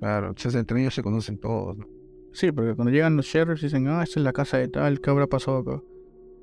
claro, 0.00 0.28
entonces 0.28 0.56
entre 0.56 0.80
ellos 0.80 0.94
se 0.94 1.02
conocen 1.02 1.38
todos, 1.38 1.78
¿no? 1.78 1.86
Sí, 2.32 2.52
porque 2.52 2.74
cuando 2.74 2.92
llegan 2.92 3.16
los 3.16 3.26
sheriffs 3.26 3.62
dicen, 3.62 3.86
ah, 3.88 4.02
esta 4.02 4.20
es 4.20 4.24
la 4.24 4.32
casa 4.32 4.58
de 4.58 4.68
tal, 4.68 5.00
¿qué 5.00 5.08
habrá 5.08 5.26
pasado 5.26 5.58
acá? 5.58 5.82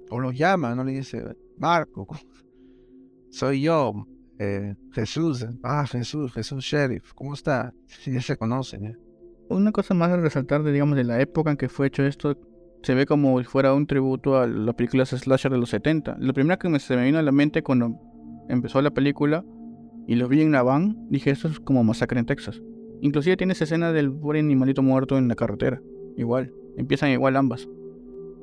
O 0.09 0.19
los 0.19 0.35
llama, 0.35 0.73
¿no? 0.73 0.83
Le 0.83 0.93
dice, 0.93 1.21
Marco, 1.57 2.07
soy 3.29 3.61
yo, 3.63 4.07
eh, 4.39 4.75
Jesús, 4.93 5.45
ah, 5.63 5.85
Jesús, 5.85 6.31
Jesús 6.33 6.63
Sheriff, 6.63 7.13
¿cómo 7.13 7.33
está? 7.33 7.73
Sí, 7.85 8.13
ya 8.13 8.21
se 8.21 8.37
conocen, 8.37 8.85
¿eh? 8.85 8.97
Una 9.49 9.71
cosa 9.71 9.93
más 9.93 10.09
a 10.09 10.17
resaltar 10.17 10.63
de, 10.63 10.71
digamos, 10.71 10.95
de 10.95 11.03
la 11.03 11.19
época 11.19 11.51
en 11.51 11.57
que 11.57 11.69
fue 11.69 11.87
hecho 11.87 12.03
esto, 12.03 12.37
se 12.83 12.93
ve 12.93 13.05
como 13.05 13.39
si 13.39 13.45
fuera 13.45 13.73
un 13.73 13.87
tributo 13.87 14.37
a 14.37 14.45
las 14.47 14.75
películas 14.75 15.09
slasher 15.09 15.51
de 15.51 15.57
los 15.57 15.69
70. 15.69 16.17
Lo 16.19 16.33
primero 16.33 16.59
que 16.59 16.69
me- 16.69 16.79
se 16.79 16.95
me 16.95 17.05
vino 17.05 17.17
a 17.17 17.21
la 17.23 17.31
mente 17.31 17.63
cuando 17.63 17.95
empezó 18.49 18.81
la 18.81 18.91
película 18.91 19.43
y 20.07 20.15
lo 20.15 20.27
vi 20.27 20.41
en 20.41 20.51
la 20.51 20.61
van, 20.63 20.97
dije, 21.09 21.31
esto 21.31 21.47
es 21.47 21.59
como 21.59 21.83
Masacre 21.83 22.19
en 22.19 22.25
Texas. 22.25 22.61
Inclusive 23.01 23.37
tiene 23.37 23.53
esa 23.53 23.63
escena 23.63 23.91
del 23.91 24.11
pobre 24.11 24.39
animalito 24.39 24.81
muerto 24.83 25.17
en 25.17 25.27
la 25.27 25.35
carretera. 25.35 25.81
Igual, 26.17 26.53
empiezan 26.77 27.09
igual 27.11 27.35
ambas. 27.37 27.67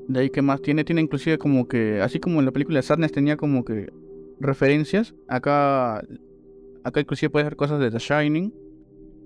De 0.08 0.20
ahí 0.20 0.30
que 0.30 0.42
más 0.42 0.60
tiene, 0.62 0.84
tiene 0.84 1.02
inclusive 1.02 1.38
como 1.38 1.68
que, 1.68 2.00
así 2.00 2.18
como 2.18 2.40
en 2.40 2.46
la 2.46 2.52
película 2.52 2.78
de 2.78 2.82
Sadness 2.82 3.12
tenía 3.12 3.36
como 3.36 3.64
que 3.64 3.92
referencias, 4.40 5.14
acá, 5.28 5.98
acá 6.82 7.00
inclusive 7.00 7.30
puedes 7.30 7.46
ver 7.46 7.56
cosas 7.56 7.78
de 7.78 7.90
The 7.90 7.98
Shining. 7.98 8.52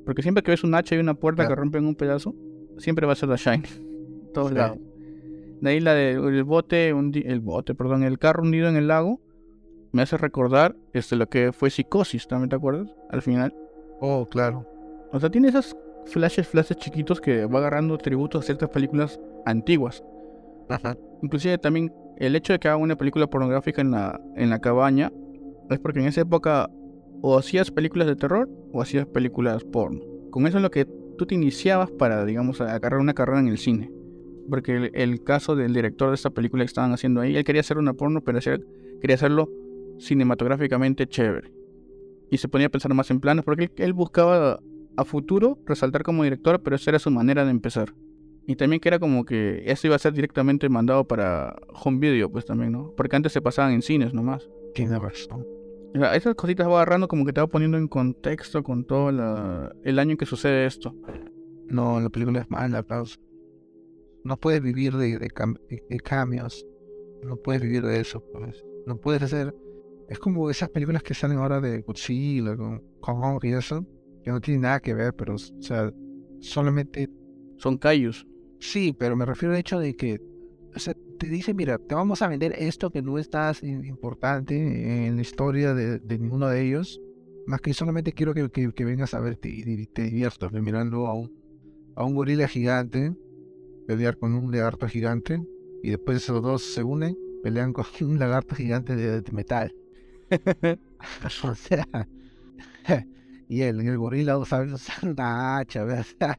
Porque 0.05 0.23
siempre 0.23 0.43
que 0.43 0.51
ves 0.51 0.65
un 0.65 0.75
hacha 0.75 0.95
y 0.95 0.99
una 0.99 1.15
puerta 1.15 1.49
que 1.49 1.55
rompen 1.55 1.87
un 1.87 1.95
pedazo, 1.95 2.35
siempre 2.79 3.07
va 3.07 3.13
a 3.13 3.17
ser 3.17 3.29
The 3.31 3.37
Shining. 3.37 3.65
Todos 4.35 4.49
Sí. 4.51 4.55
lados. 4.57 4.79
De 5.61 5.71
ahí 5.71 5.81
la 5.81 5.95
del 5.95 6.45
bote, 6.45 6.95
hundi- 6.95 7.25
el 7.27 7.41
bote, 7.41 7.75
perdón, 7.75 8.03
el 8.03 8.19
carro 8.19 8.43
hundido 8.43 8.69
en 8.69 8.77
el 8.77 8.89
lago, 8.89 9.21
me 9.93 10.03
hace 10.03 10.17
recordar 10.17 10.77
este, 10.93 11.17
lo 11.17 11.29
que 11.29 11.53
fue 11.53 11.71
Psicosis, 11.71 12.27
¿también 12.27 12.51
te 12.51 12.57
acuerdas? 12.57 12.89
Al 13.11 13.23
final. 13.23 13.55
Oh, 14.01 14.27
claro. 14.27 14.67
O 15.13 15.21
sea, 15.21 15.31
tiene 15.31 15.49
esos 15.49 15.77
flashes, 16.07 16.49
flashes 16.49 16.77
chiquitos 16.77 17.21
que 17.21 17.47
va 17.47 17.61
agarrando 17.61 17.97
tributos 17.97 18.43
a 18.43 18.45
ciertas 18.47 18.69
películas 18.71 19.21
antiguas. 19.47 20.03
Ajá. 20.69 20.97
Inclusive 21.23 21.59
también 21.59 21.93
el 22.19 22.35
hecho 22.37 22.53
de 22.53 22.59
que 22.59 22.69
haga 22.69 22.77
una 22.77 22.97
película 22.97 23.29
pornográfica 23.29 23.81
en 23.81 23.93
la, 23.93 24.21
en 24.37 24.51
la 24.51 24.59
cabaña 24.59 25.13
es 25.71 25.79
porque 25.79 26.01
en 26.01 26.07
esa 26.07 26.23
época 26.23 26.69
o 27.23 27.39
hacías 27.39 27.71
películas 27.71 28.07
de 28.09 28.17
terror 28.17 28.49
o 28.73 28.83
hacías 28.83 29.07
películas 29.07 29.65
porno. 29.65 30.01
Con 30.31 30.47
eso 30.47 30.59
es 30.59 30.63
lo 30.63 30.71
que 30.71 30.85
tú 31.17 31.27
te 31.27 31.35
iniciabas 31.37 31.91
para, 31.93 32.25
digamos, 32.25 32.61
agarrar 32.61 33.01
una 33.01 33.15
carrera 33.15 33.39
en 33.41 33.49
el 33.49 33.59
cine. 33.59 33.91
Porque 34.49 34.77
el, 34.77 34.91
el 34.95 35.23
caso 35.25 35.57
del 35.57 35.73
director 35.73 36.09
de 36.11 36.15
esta 36.17 36.31
película 36.31 36.63
que 36.63 36.67
estaban 36.67 36.93
haciendo 36.93 37.21
ahí, 37.21 37.37
él 37.37 37.45
quería 37.45 37.61
hacer 37.61 37.79
una 37.79 37.95
porno, 37.95 38.23
pero 38.23 38.39
hacer- 38.39 38.65
quería 39.01 39.17
hacerlo 39.17 39.49
cinematográficamente 39.99 41.07
chévere. 41.07 41.53
Y 42.31 42.39
se 42.39 42.49
ponía 42.49 42.67
a 42.67 42.71
pensar 42.71 42.93
más 42.95 43.11
en 43.11 43.21
planos, 43.21 43.45
porque 43.45 43.65
él, 43.65 43.73
él 43.77 43.93
buscaba 43.93 44.61
a 44.97 45.05
futuro 45.05 45.59
resaltar 45.67 46.03
como 46.03 46.23
director, 46.25 46.61
pero 46.63 46.77
esa 46.77 46.91
era 46.91 46.99
su 46.99 47.11
manera 47.11 47.45
de 47.45 47.51
empezar. 47.51 47.95
Y 48.47 48.57
también 48.57 48.81
que 48.81 48.89
era 48.89 48.99
como 48.99 49.25
que 49.25 49.63
eso 49.67 49.87
iba 49.87 49.97
a 49.97 49.99
ser 49.99 50.13
directamente 50.13 50.69
mandado 50.69 51.05
para 51.05 51.57
home 51.83 51.99
video, 51.99 52.31
pues 52.31 52.45
también, 52.45 52.73
¿no? 52.73 52.93
Porque 52.97 53.17
antes 53.17 53.33
se 53.33 53.41
pasaban 53.41 53.73
en 53.73 53.83
cines 53.83 54.13
nomás. 54.13 54.49
Tiene 54.75 54.99
razón. 54.99 55.47
O 55.95 55.99
sea, 55.99 56.15
esas 56.17 56.35
cositas 56.35 56.69
va 56.69 56.75
agarrando 56.75 57.09
como 57.09 57.25
que 57.25 57.33
te 57.33 57.41
va 57.41 57.47
poniendo 57.47 57.79
en 57.79 57.89
contexto 57.89 58.63
con 58.63 58.85
todo 58.85 59.11
la- 59.13 59.75
el 59.85 59.99
año 59.99 60.13
en 60.13 60.17
que 60.19 60.27
sucede 60.27 60.67
esto. 60.67 60.95
No, 61.69 62.01
la 62.01 62.11
película 62.11 62.41
es 62.43 62.51
mala, 62.51 62.79
aplauso. 62.79 63.19
No 64.25 64.37
puedes 64.39 64.63
vivir 64.63 64.95
de, 64.97 65.19
de, 65.19 65.29
cam- 65.29 65.59
de- 65.69 65.85
de 65.89 66.01
cambios. 66.01 66.67
No 67.23 67.37
puedes 67.37 67.63
vivir 67.63 67.83
de 67.85 68.01
eso, 68.01 68.23
pues. 68.33 68.65
No 68.87 68.97
puedes 68.99 69.23
hacer. 69.23 69.55
Es 70.09 70.19
como 70.19 70.51
esas 70.51 70.69
películas 70.71 71.03
que 71.03 71.15
salen 71.15 71.39
ahora 71.39 71.61
de 71.61 71.81
Godzilla, 71.83 72.57
con 72.57 72.83
Kong 73.01 73.39
y 73.45 73.53
eso, 73.53 73.87
que 74.23 74.31
no 74.31 74.41
tienen 74.41 74.63
nada 74.63 74.81
que 74.81 74.95
ver, 74.95 75.15
pero, 75.15 75.35
o 75.35 75.39
sea, 75.39 75.93
solamente. 76.41 77.09
Son 77.57 77.79
callos. 77.79 78.27
Sí, 78.61 78.95
pero 78.99 79.17
me 79.17 79.25
refiero 79.27 79.55
al 79.55 79.61
hecho 79.61 79.79
de 79.79 79.95
que. 79.97 80.21
O 80.75 80.79
sea, 80.79 80.95
te 81.19 81.29
dicen, 81.29 81.55
mira, 81.57 81.79
te 81.79 81.95
vamos 81.95 82.21
a 82.23 82.29
vender 82.29 82.55
esto 82.59 82.91
que 82.91 83.01
no 83.01 83.19
es 83.19 83.31
tan 83.31 83.55
importante 83.85 85.07
en 85.07 85.17
la 85.17 85.23
historia 85.23 85.73
de, 85.75 85.99
de 86.01 86.19
ninguno 86.19 86.49
de 86.49 86.63
ellos. 86.67 87.01
Más 87.47 87.61
que 87.61 87.73
solamente 87.75 88.13
quiero 88.13 88.35
que, 88.35 88.51
que- 88.51 88.73
que 88.73 88.85
vengas 88.85 89.15
a 89.15 89.21
verte 89.21 89.49
y 89.51 89.87
te 89.87 90.03
diviertas 90.03 90.51
¿no? 90.53 90.61
mirando 90.63 91.07
a 91.07 91.15
un, 91.15 91.31
a 91.95 92.05
un 92.05 92.15
gorila 92.15 92.49
gigante 92.49 93.15
pelear 93.87 94.17
con 94.19 94.35
un 94.35 94.51
lagarto 94.51 94.89
gigante 94.89 95.43
y 95.83 95.91
después 95.91 96.19
esos 96.19 96.43
dos 96.43 96.63
se 96.63 96.83
unen, 96.83 97.17
pelean 97.43 97.73
con 97.73 97.85
un 98.01 98.19
lagarto 98.19 98.55
gigante 98.55 98.97
de, 98.97 99.23
metal. 99.33 99.75
o 101.45 101.55
sea, 101.55 101.87
y 103.49 103.61
el, 103.61 103.81
el 103.81 103.99
gorila 103.99 104.43
sabe 104.45 104.73
usar 104.73 105.09
una 105.11 105.59
hacha. 105.59 105.85
O 105.85 105.89
sea, 105.89 106.39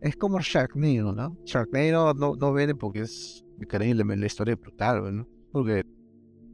es 0.00 0.16
como 0.16 0.40
Sharknado, 0.40 1.12
¿no? 1.12 1.36
Sharknado 1.44 2.14
no, 2.14 2.34
no 2.34 2.52
vende 2.52 2.74
porque 2.74 3.02
es 3.02 3.44
increíble, 3.60 4.04
la 4.04 4.26
historia 4.26 4.54
es 4.54 4.60
brutal, 4.60 5.16
¿no? 5.16 5.28
Porque 5.52 5.84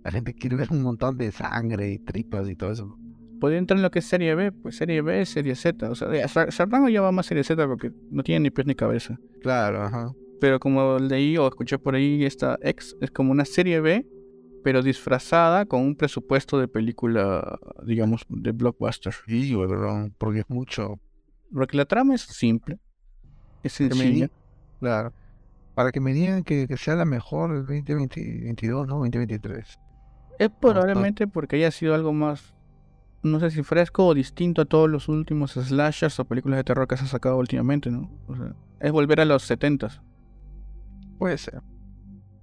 la 0.05 0.11
gente 0.11 0.35
quiere 0.35 0.57
ver 0.57 0.69
un 0.71 0.83
montón 0.83 1.17
de 1.17 1.33
sangre 1.33 1.93
y 1.93 1.99
tripas 1.99 2.49
y 2.49 2.57
todo 2.57 2.73
eso. 2.73 2.99
Podría 3.43 3.59
entrar 3.59 3.77
en 3.77 3.83
lo 3.83 3.91
que 3.91 3.99
es 3.99 4.05
serie 4.05 4.35
B, 4.37 4.53
pues 4.53 4.77
serie 4.77 5.03
B, 5.03 5.27
serie 5.27 5.57
Z. 5.57 5.91
O 5.91 5.95
sea, 5.97 6.15
ya, 6.15 6.29
Sar- 6.29 6.53
Sardango 6.53 6.89
ya 6.89 7.01
va 7.03 7.11
más 7.11 7.27
serie 7.27 7.43
Z 7.43 7.67
porque 7.67 7.91
no 8.11 8.23
tiene 8.23 8.41
ni 8.45 8.51
pies 8.51 8.67
ni 8.69 8.75
cabeza. 8.77 9.19
Claro, 9.43 9.83
ajá. 9.83 10.13
Pero 10.41 10.61
como 10.61 10.99
leí 11.01 11.37
o 11.37 11.49
escuché 11.49 11.77
por 11.79 11.97
ahí, 11.97 12.25
esta 12.25 12.57
X 12.63 12.97
es 13.01 13.11
como 13.11 13.33
una 13.33 13.45
serie 13.45 13.81
B, 13.81 14.07
pero 14.63 14.81
disfrazada 14.81 15.67
con 15.67 15.81
un 15.81 15.97
presupuesto 15.97 16.59
de 16.61 16.69
película, 16.69 17.59
digamos, 17.85 18.23
de 18.29 18.53
blockbuster. 18.53 19.13
Y, 19.27 19.55
perdón, 19.57 20.15
porque 20.19 20.39
es 20.41 20.49
mucho. 20.49 21.01
Porque 21.53 21.77
la 21.77 21.85
trama 21.85 22.15
es 22.15 22.21
simple, 22.23 22.79
es 23.65 23.73
sencilla. 23.73 24.31
Claro. 24.79 25.13
Para 25.75 25.91
que 25.91 25.99
me 26.01 26.13
digan 26.13 26.45
que, 26.45 26.69
que 26.69 26.77
sea 26.77 26.95
la 26.95 27.05
mejor 27.05 27.51
el 27.51 27.67
2022, 27.67 28.87
¿no? 28.87 28.99
2023. 28.99 29.79
Es 30.39 30.51
probablemente 30.61 31.27
porque 31.27 31.57
haya 31.57 31.71
sido 31.73 31.95
algo 31.95 32.13
más, 32.13 32.57
no 33.23 33.41
sé 33.41 33.51
si 33.51 33.63
fresco 33.63 34.07
o 34.07 34.15
distinto 34.15 34.63
a 34.63 34.65
todos 34.65 34.91
los 34.91 35.09
últimos 35.09 35.53
slashers 35.53 36.19
o 36.19 36.25
películas 36.25 36.59
de 36.59 36.65
terror 36.65 36.89
que 36.89 36.97
se 36.97 37.03
han 37.03 37.09
sacado 37.09 37.37
últimamente, 37.37 37.91
¿no? 37.91 38.11
O 38.27 38.37
sea, 38.37 38.55
es 38.81 38.93
volver 38.93 39.21
a 39.21 39.25
los 39.25 39.49
70s. 39.49 40.01
Puede 41.19 41.39
ser. 41.39 41.63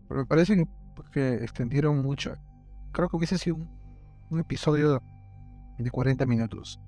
Pero 0.08 0.22
me 0.22 0.26
parece 0.26 0.66
que, 1.12 1.34
extendieron 1.36 2.02
mucho. 2.02 2.34
Creo 2.94 3.10
que 3.10 3.18
hubiese 3.18 3.38
sido 3.38 3.58
un, 3.58 3.70
un 4.30 4.40
episodio 4.40 5.02
de 5.78 5.92
40 5.92 6.26
minutos. 6.26 6.80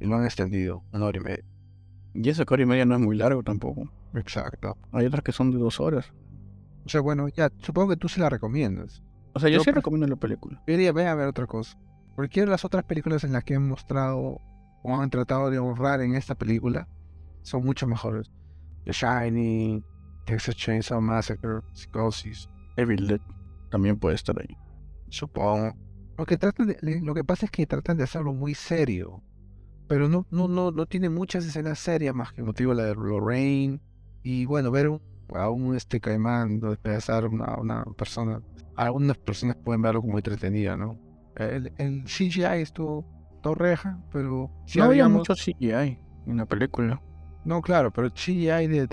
Y 0.00 0.06
lo 0.06 0.16
han 0.16 0.24
extendido 0.24 0.82
una 0.92 1.06
hora 1.06 1.18
y 1.18 1.20
media. 1.20 1.44
Y 2.14 2.28
esa 2.28 2.44
hora 2.48 2.62
y 2.62 2.66
media 2.66 2.84
no 2.84 2.94
es 2.94 3.00
muy 3.00 3.16
largo 3.16 3.42
tampoco. 3.42 3.90
Exacto. 4.14 4.76
Hay 4.92 5.06
otras 5.06 5.22
que 5.22 5.32
son 5.32 5.50
de 5.50 5.58
dos 5.58 5.80
horas. 5.80 6.12
O 6.86 6.88
sea, 6.88 7.02
bueno, 7.02 7.28
ya, 7.28 7.50
supongo 7.58 7.90
que 7.90 7.96
tú 7.96 8.08
se 8.08 8.20
la 8.20 8.30
recomiendas. 8.30 9.02
O 9.34 9.40
sea, 9.40 9.50
yo, 9.50 9.58
Yo 9.58 9.64
sí 9.64 9.70
recomiendo 9.70 10.06
la 10.06 10.16
película. 10.16 10.62
Yo 10.66 10.72
diría, 10.72 10.92
ve 10.92 11.06
a 11.06 11.14
ver 11.14 11.28
otra 11.28 11.46
cosa. 11.46 11.78
Cualquiera 12.18 12.46
de 12.46 12.50
las 12.50 12.64
otras 12.64 12.82
películas 12.82 13.22
en 13.22 13.32
las 13.32 13.44
que 13.44 13.54
han 13.54 13.68
mostrado 13.68 14.40
o 14.82 14.96
han 14.96 15.08
tratado 15.08 15.50
de 15.50 15.58
ahorrar 15.58 16.00
en 16.00 16.16
esta 16.16 16.34
película 16.34 16.88
son 17.42 17.64
mucho 17.64 17.86
mejores. 17.86 18.28
The 18.86 18.90
Shining, 18.90 19.84
Texas 20.26 20.56
Chainsaw 20.56 21.00
Massacre, 21.00 21.60
Psychosis, 21.74 22.48
Evil 22.76 23.06
Dead 23.06 23.20
también 23.70 24.00
puede 24.00 24.16
estar 24.16 24.34
ahí. 24.36 24.56
supongo. 25.10 25.76
Lo 26.16 26.26
que, 26.26 26.36
tratan 26.36 26.66
de- 26.66 27.00
lo 27.04 27.14
que 27.14 27.22
pasa 27.22 27.46
es 27.46 27.52
que 27.52 27.64
tratan 27.68 27.96
de 27.96 28.02
hacerlo 28.02 28.34
muy 28.34 28.52
serio. 28.56 29.22
Pero 29.86 30.08
no, 30.08 30.26
no, 30.32 30.48
no, 30.48 30.72
no 30.72 30.86
tiene 30.86 31.10
muchas 31.10 31.46
escenas 31.46 31.78
serias 31.78 32.16
más 32.16 32.32
que 32.32 32.42
motivo 32.42 32.74
la 32.74 32.82
de 32.82 32.96
Lorraine. 32.96 33.80
Y 34.24 34.44
bueno, 34.44 34.72
ver 34.72 34.88
un, 34.88 35.00
a 35.36 35.50
un 35.50 35.76
este 35.76 36.00
caimán 36.00 36.58
despedazar 36.58 37.26
a 37.26 37.28
una, 37.28 37.54
una 37.58 37.84
persona. 37.96 38.42
Algunas 38.74 39.18
personas 39.18 39.54
pueden 39.54 39.82
verlo 39.82 40.02
como 40.02 40.18
entretenida, 40.18 40.76
¿no? 40.76 40.98
El, 41.38 41.72
el 41.78 42.04
CGI 42.04 42.62
estuvo 42.62 43.04
Torreja, 43.42 43.98
pero 44.12 44.50
sí 44.66 44.78
no 44.78 44.86
había 44.86 45.08
mucho 45.08 45.34
CGI 45.34 45.98
en 46.26 46.36
la 46.36 46.46
película. 46.46 47.00
No, 47.44 47.62
claro, 47.62 47.92
pero 47.92 48.10
CGI 48.10 48.66
de, 48.66 48.86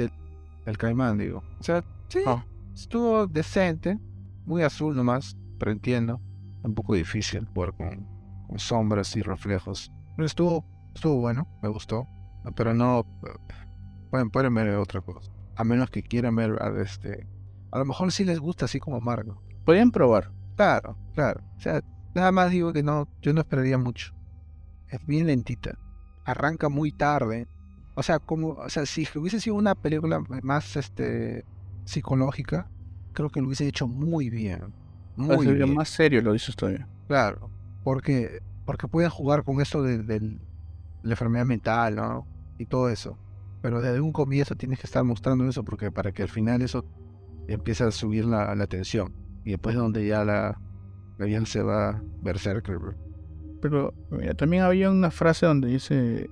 del 0.65 0.77
Caimán, 0.77 1.17
digo. 1.17 1.43
O 1.59 1.63
sea, 1.63 1.83
sí, 2.07 2.19
ah. 2.25 2.45
estuvo 2.73 3.27
decente, 3.27 3.99
muy 4.45 4.63
azul 4.63 4.95
nomás, 4.95 5.35
pero 5.59 5.71
entiendo. 5.71 6.21
Un 6.63 6.73
poco 6.73 6.95
difícil 6.95 7.45
jugar 7.53 7.73
con, 7.75 8.07
con 8.47 8.57
sombras 8.57 9.15
y 9.15 9.21
reflejos. 9.21 9.91
Pero 10.15 10.25
estuvo, 10.25 10.65
estuvo 10.95 11.19
bueno, 11.19 11.47
me 11.61 11.69
gustó. 11.69 12.07
Pero 12.55 12.73
no, 12.73 13.05
pueden, 14.09 14.29
pueden 14.29 14.53
ver 14.53 14.69
otra 14.75 15.01
cosa. 15.01 15.31
A 15.55 15.63
menos 15.63 15.89
que 15.89 16.01
quieran 16.01 16.35
ver 16.35 16.57
este. 16.79 17.27
A 17.71 17.79
lo 17.79 17.85
mejor 17.85 18.11
sí 18.11 18.23
les 18.23 18.39
gusta 18.39 18.65
así 18.65 18.79
como 18.79 18.97
amargo. 18.97 19.41
Podrían 19.63 19.91
probar. 19.91 20.31
Claro, 20.55 20.97
claro. 21.13 21.41
O 21.57 21.59
sea, 21.59 21.83
nada 22.15 22.31
más 22.31 22.49
digo 22.49 22.73
que 22.73 22.81
no, 22.81 23.07
yo 23.21 23.33
no 23.33 23.41
esperaría 23.41 23.77
mucho. 23.77 24.13
Es 24.89 25.05
bien 25.05 25.27
lentita. 25.27 25.77
Arranca 26.23 26.69
muy 26.69 26.91
tarde. 26.91 27.47
O 27.95 28.03
sea, 28.03 28.19
como, 28.19 28.49
o 28.49 28.69
sea, 28.69 28.85
si 28.85 29.07
hubiese 29.15 29.39
sido 29.39 29.55
una 29.55 29.75
película 29.75 30.23
más 30.41 30.75
este 30.75 31.45
psicológica, 31.85 32.69
creo 33.13 33.29
que 33.29 33.41
lo 33.41 33.47
hubiese 33.47 33.67
hecho 33.67 33.87
muy 33.87 34.29
bien. 34.29 34.73
Muy 35.15 35.47
bien. 35.47 35.73
Más 35.73 35.89
serio 35.89 36.21
lo 36.21 36.33
dices 36.33 36.55
todavía. 36.55 36.87
Claro, 37.07 37.49
porque, 37.83 38.41
porque 38.65 38.87
pueden 38.87 39.09
jugar 39.09 39.43
con 39.43 39.61
eso 39.61 39.83
de, 39.83 40.19
la 41.03 41.11
enfermedad 41.11 41.45
mental, 41.45 41.95
¿no? 41.95 42.27
Y 42.57 42.65
todo 42.65 42.89
eso. 42.89 43.17
Pero 43.61 43.81
desde 43.81 44.01
un 44.01 44.11
comienzo 44.11 44.55
tienes 44.55 44.79
que 44.79 44.87
estar 44.87 45.03
mostrando 45.03 45.47
eso 45.47 45.63
porque 45.63 45.91
para 45.91 46.11
que 46.11 46.23
al 46.23 46.29
final 46.29 46.61
eso 46.61 46.85
empiece 47.47 47.83
a 47.83 47.91
subir 47.91 48.25
la, 48.25 48.55
la 48.55 48.67
tensión. 48.67 49.13
Y 49.43 49.51
después 49.51 49.75
donde 49.75 50.05
ya 50.05 50.25
la, 50.25 50.59
la 51.17 51.45
se 51.45 51.61
va 51.61 51.89
a 51.89 52.01
berserker. 52.21 52.77
Pero 53.61 53.93
mira, 54.11 54.33
también 54.33 54.63
había 54.63 54.89
una 54.89 55.11
frase 55.11 55.45
donde 55.45 55.67
dice 55.69 56.29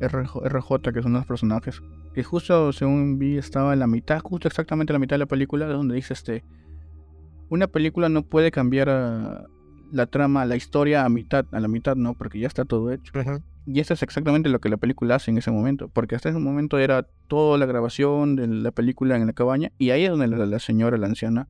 RJ, 0.00 0.40
RJ, 0.48 0.92
que 0.92 1.02
son 1.02 1.12
los 1.12 1.26
personajes, 1.26 1.82
que 2.14 2.24
justo 2.24 2.72
según 2.72 3.18
vi 3.18 3.36
estaba 3.36 3.72
en 3.72 3.80
la 3.80 3.86
mitad, 3.86 4.20
justo 4.20 4.48
exactamente 4.48 4.92
la 4.92 4.98
mitad 4.98 5.14
de 5.14 5.20
la 5.20 5.26
película, 5.26 5.66
donde 5.66 5.94
dice 5.94 6.14
este, 6.14 6.44
una 7.48 7.66
película 7.66 8.08
no 8.08 8.22
puede 8.22 8.50
cambiar 8.50 9.48
la 9.92 10.06
trama, 10.06 10.46
la 10.46 10.56
historia 10.56 11.04
a 11.04 11.08
mitad, 11.08 11.44
a 11.52 11.60
la 11.60 11.68
mitad 11.68 11.96
no, 11.96 12.14
porque 12.14 12.38
ya 12.38 12.46
está 12.46 12.64
todo 12.64 12.92
hecho. 12.92 13.12
Y 13.66 13.80
eso 13.80 13.94
es 13.94 14.02
exactamente 14.02 14.48
lo 14.48 14.60
que 14.60 14.68
la 14.68 14.78
película 14.78 15.16
hace 15.16 15.30
en 15.30 15.38
ese 15.38 15.50
momento, 15.50 15.88
porque 15.88 16.14
hasta 16.14 16.30
ese 16.30 16.38
momento 16.38 16.78
era 16.78 17.06
toda 17.28 17.58
la 17.58 17.66
grabación 17.66 18.36
de 18.36 18.46
la 18.46 18.70
película 18.70 19.16
en 19.16 19.26
la 19.26 19.32
cabaña, 19.32 19.72
y 19.78 19.90
ahí 19.90 20.04
es 20.04 20.10
donde 20.10 20.28
la, 20.28 20.58
señora, 20.58 20.96
la 20.96 21.06
anciana, 21.06 21.48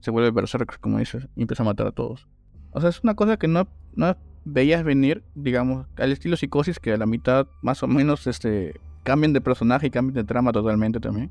se 0.00 0.10
vuelve 0.10 0.30
berserker, 0.30 0.78
como 0.80 0.98
dices, 0.98 1.28
y 1.36 1.42
empieza 1.42 1.62
a 1.62 1.66
matar 1.66 1.86
a 1.86 1.92
todos. 1.92 2.28
O 2.72 2.80
sea, 2.80 2.90
es 2.90 3.02
una 3.02 3.14
cosa 3.14 3.36
que 3.36 3.48
no, 3.48 3.68
no 3.94 4.16
veías 4.44 4.84
venir, 4.84 5.22
digamos, 5.34 5.86
al 5.96 6.12
estilo 6.12 6.36
psicosis, 6.36 6.78
que 6.78 6.92
a 6.92 6.96
la 6.96 7.06
mitad 7.06 7.46
más 7.62 7.82
o 7.82 7.86
menos 7.86 8.26
este, 8.26 8.80
cambian 9.02 9.32
de 9.32 9.40
personaje 9.40 9.88
y 9.88 9.90
cambian 9.90 10.14
de 10.14 10.24
trama 10.24 10.52
totalmente 10.52 11.00
también. 11.00 11.30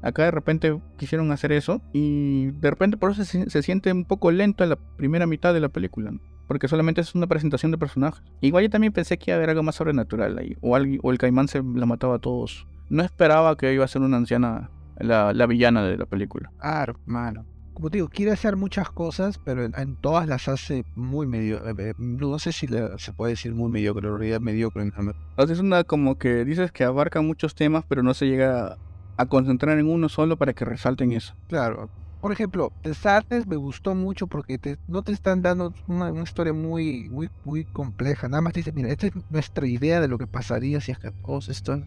Acá 0.00 0.24
de 0.24 0.30
repente 0.30 0.80
quisieron 0.96 1.32
hacer 1.32 1.50
eso 1.50 1.82
y 1.92 2.46
de 2.52 2.70
repente 2.70 2.96
por 2.96 3.10
eso 3.10 3.24
se, 3.24 3.62
siente 3.62 3.92
un 3.92 4.04
poco 4.04 4.30
lento 4.30 4.62
en 4.62 4.70
la 4.70 4.76
primera 4.76 5.26
mitad 5.26 5.52
de 5.52 5.60
la 5.60 5.70
película, 5.70 6.12
porque 6.46 6.68
solamente 6.68 7.00
es 7.00 7.16
una 7.16 7.26
presentación 7.26 7.72
de 7.72 7.78
personajes. 7.78 8.22
Igual 8.40 8.64
yo 8.64 8.70
también 8.70 8.92
pensé 8.92 9.18
que 9.18 9.30
iba 9.30 9.36
a 9.36 9.38
haber 9.38 9.50
algo 9.50 9.64
más 9.64 9.74
sobrenatural 9.74 10.38
ahí, 10.38 10.56
o, 10.60 10.76
o 10.76 11.10
el 11.10 11.18
caimán 11.18 11.48
se 11.48 11.62
la 11.62 11.86
mataba 11.86 12.16
a 12.16 12.20
todos. 12.20 12.68
No 12.90 13.02
esperaba 13.02 13.56
que 13.56 13.74
iba 13.74 13.84
a 13.84 13.88
ser 13.88 14.02
una 14.02 14.16
anciana 14.16 14.70
la, 15.00 15.32
la 15.32 15.46
villana 15.46 15.84
de 15.84 15.96
la 15.96 16.06
película. 16.06 16.50
Ah, 16.60 16.84
hermano 16.88 17.46
como 17.78 17.90
te 17.90 17.98
digo, 17.98 18.08
quiere 18.08 18.32
hacer 18.32 18.56
muchas 18.56 18.90
cosas, 18.90 19.38
pero 19.38 19.64
en, 19.64 19.96
todas 20.00 20.26
las 20.26 20.48
hace 20.48 20.84
muy 20.96 21.28
medio. 21.28 21.64
Eh, 21.64 21.74
eh, 21.78 21.94
no 21.96 22.36
sé 22.40 22.50
si 22.50 22.66
se 22.66 23.12
puede 23.12 23.34
decir 23.34 23.54
muy 23.54 23.70
mediocre, 23.70 24.08
en 24.08 24.18
realidad 24.18 24.40
mediocre. 24.40 24.82
En 24.82 24.92
es 25.38 25.60
una 25.60 25.84
como 25.84 26.18
que 26.18 26.44
dices 26.44 26.72
que 26.72 26.82
abarca 26.82 27.20
muchos 27.20 27.54
temas, 27.54 27.84
pero 27.88 28.02
no 28.02 28.14
se 28.14 28.26
llega 28.26 28.78
a 29.16 29.26
concentrar 29.26 29.78
en 29.78 29.88
uno 29.88 30.08
solo 30.08 30.36
para 30.36 30.54
que 30.54 30.64
resalten 30.64 31.12
eso. 31.12 31.34
Claro. 31.46 31.88
Por 32.20 32.32
ejemplo, 32.32 32.72
The 32.82 32.94
Sadness 32.94 33.46
me 33.46 33.54
gustó 33.54 33.94
mucho 33.94 34.26
porque 34.26 34.58
te, 34.58 34.76
no 34.88 35.02
te 35.02 35.12
están 35.12 35.40
dando 35.40 35.72
una, 35.86 36.10
historia 36.20 36.52
muy, 36.52 37.08
muy, 37.10 37.30
muy 37.44 37.64
compleja. 37.64 38.28
Nada 38.28 38.40
más 38.40 38.54
te 38.54 38.58
dicen, 38.58 38.74
mira, 38.74 38.88
esta 38.88 39.06
es 39.06 39.12
nuestra 39.30 39.68
idea 39.68 40.00
de 40.00 40.08
lo 40.08 40.18
que 40.18 40.26
pasaría 40.26 40.80
si 40.80 40.90
es 40.90 40.98
que 40.98 41.12
todos 41.12 41.48
estos 41.48 41.78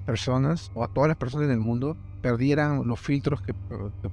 personas 0.00 0.70
o 0.74 0.84
a 0.84 0.88
todas 0.88 1.08
las 1.08 1.16
personas 1.16 1.46
en 1.46 1.52
el 1.52 1.60
mundo 1.60 1.96
perdieran 2.20 2.86
los 2.86 3.00
filtros 3.00 3.40
que, 3.42 3.54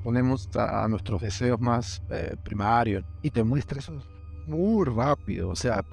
ponemos 0.03 0.49
a, 0.55 0.87
nuestros 0.87 1.21
deseos 1.21 1.59
más 1.59 2.01
eh, 2.09 2.35
primarios 2.43 3.03
y 3.21 3.31
te 3.31 3.43
muestra 3.43 3.79
eso 3.79 4.01
muy 4.47 4.85
rápido, 4.85 5.49
o 5.49 5.55
sea, 5.55 5.83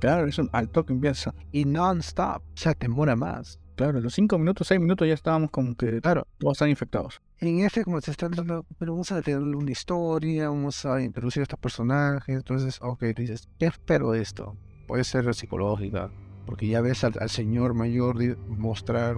claro, 0.00 0.26
es 0.26 0.38
un 0.38 0.50
alto 0.52 0.84
que 0.84 0.92
empieza 0.92 1.34
y 1.52 1.64
non-stop, 1.64 2.42
o 2.42 2.56
sea, 2.56 2.74
te 2.74 2.88
demora 2.88 3.16
más. 3.16 3.58
Claro, 3.76 4.00
los 4.00 4.14
5 4.14 4.38
minutos, 4.38 4.68
6 4.68 4.80
minutos 4.80 5.08
ya 5.08 5.14
estábamos 5.14 5.50
como 5.50 5.74
que, 5.74 6.00
claro, 6.00 6.26
todos 6.38 6.56
están 6.56 6.68
infectados. 6.68 7.22
En 7.38 7.60
este, 7.60 7.84
como 7.84 8.00
se 8.00 8.10
está 8.10 8.28
dando, 8.28 8.66
pero 8.78 8.92
vamos 8.92 9.10
a 9.12 9.22
tener 9.22 9.40
una 9.40 9.70
historia, 9.70 10.50
vamos 10.50 10.84
a 10.84 11.00
introducir 11.00 11.40
a 11.40 11.44
estos 11.44 11.58
personajes, 11.58 12.36
entonces, 12.36 12.78
ok, 12.82 13.02
dices, 13.16 13.48
¿qué 13.58 13.66
espero 13.66 14.10
de 14.10 14.20
esto? 14.20 14.56
Puede 14.86 15.04
ser 15.04 15.32
psicológica, 15.34 16.10
porque 16.46 16.66
ya 16.66 16.80
ves 16.80 17.04
al, 17.04 17.28
señor 17.28 17.74
mayor 17.74 18.16
mostrar 18.48 19.16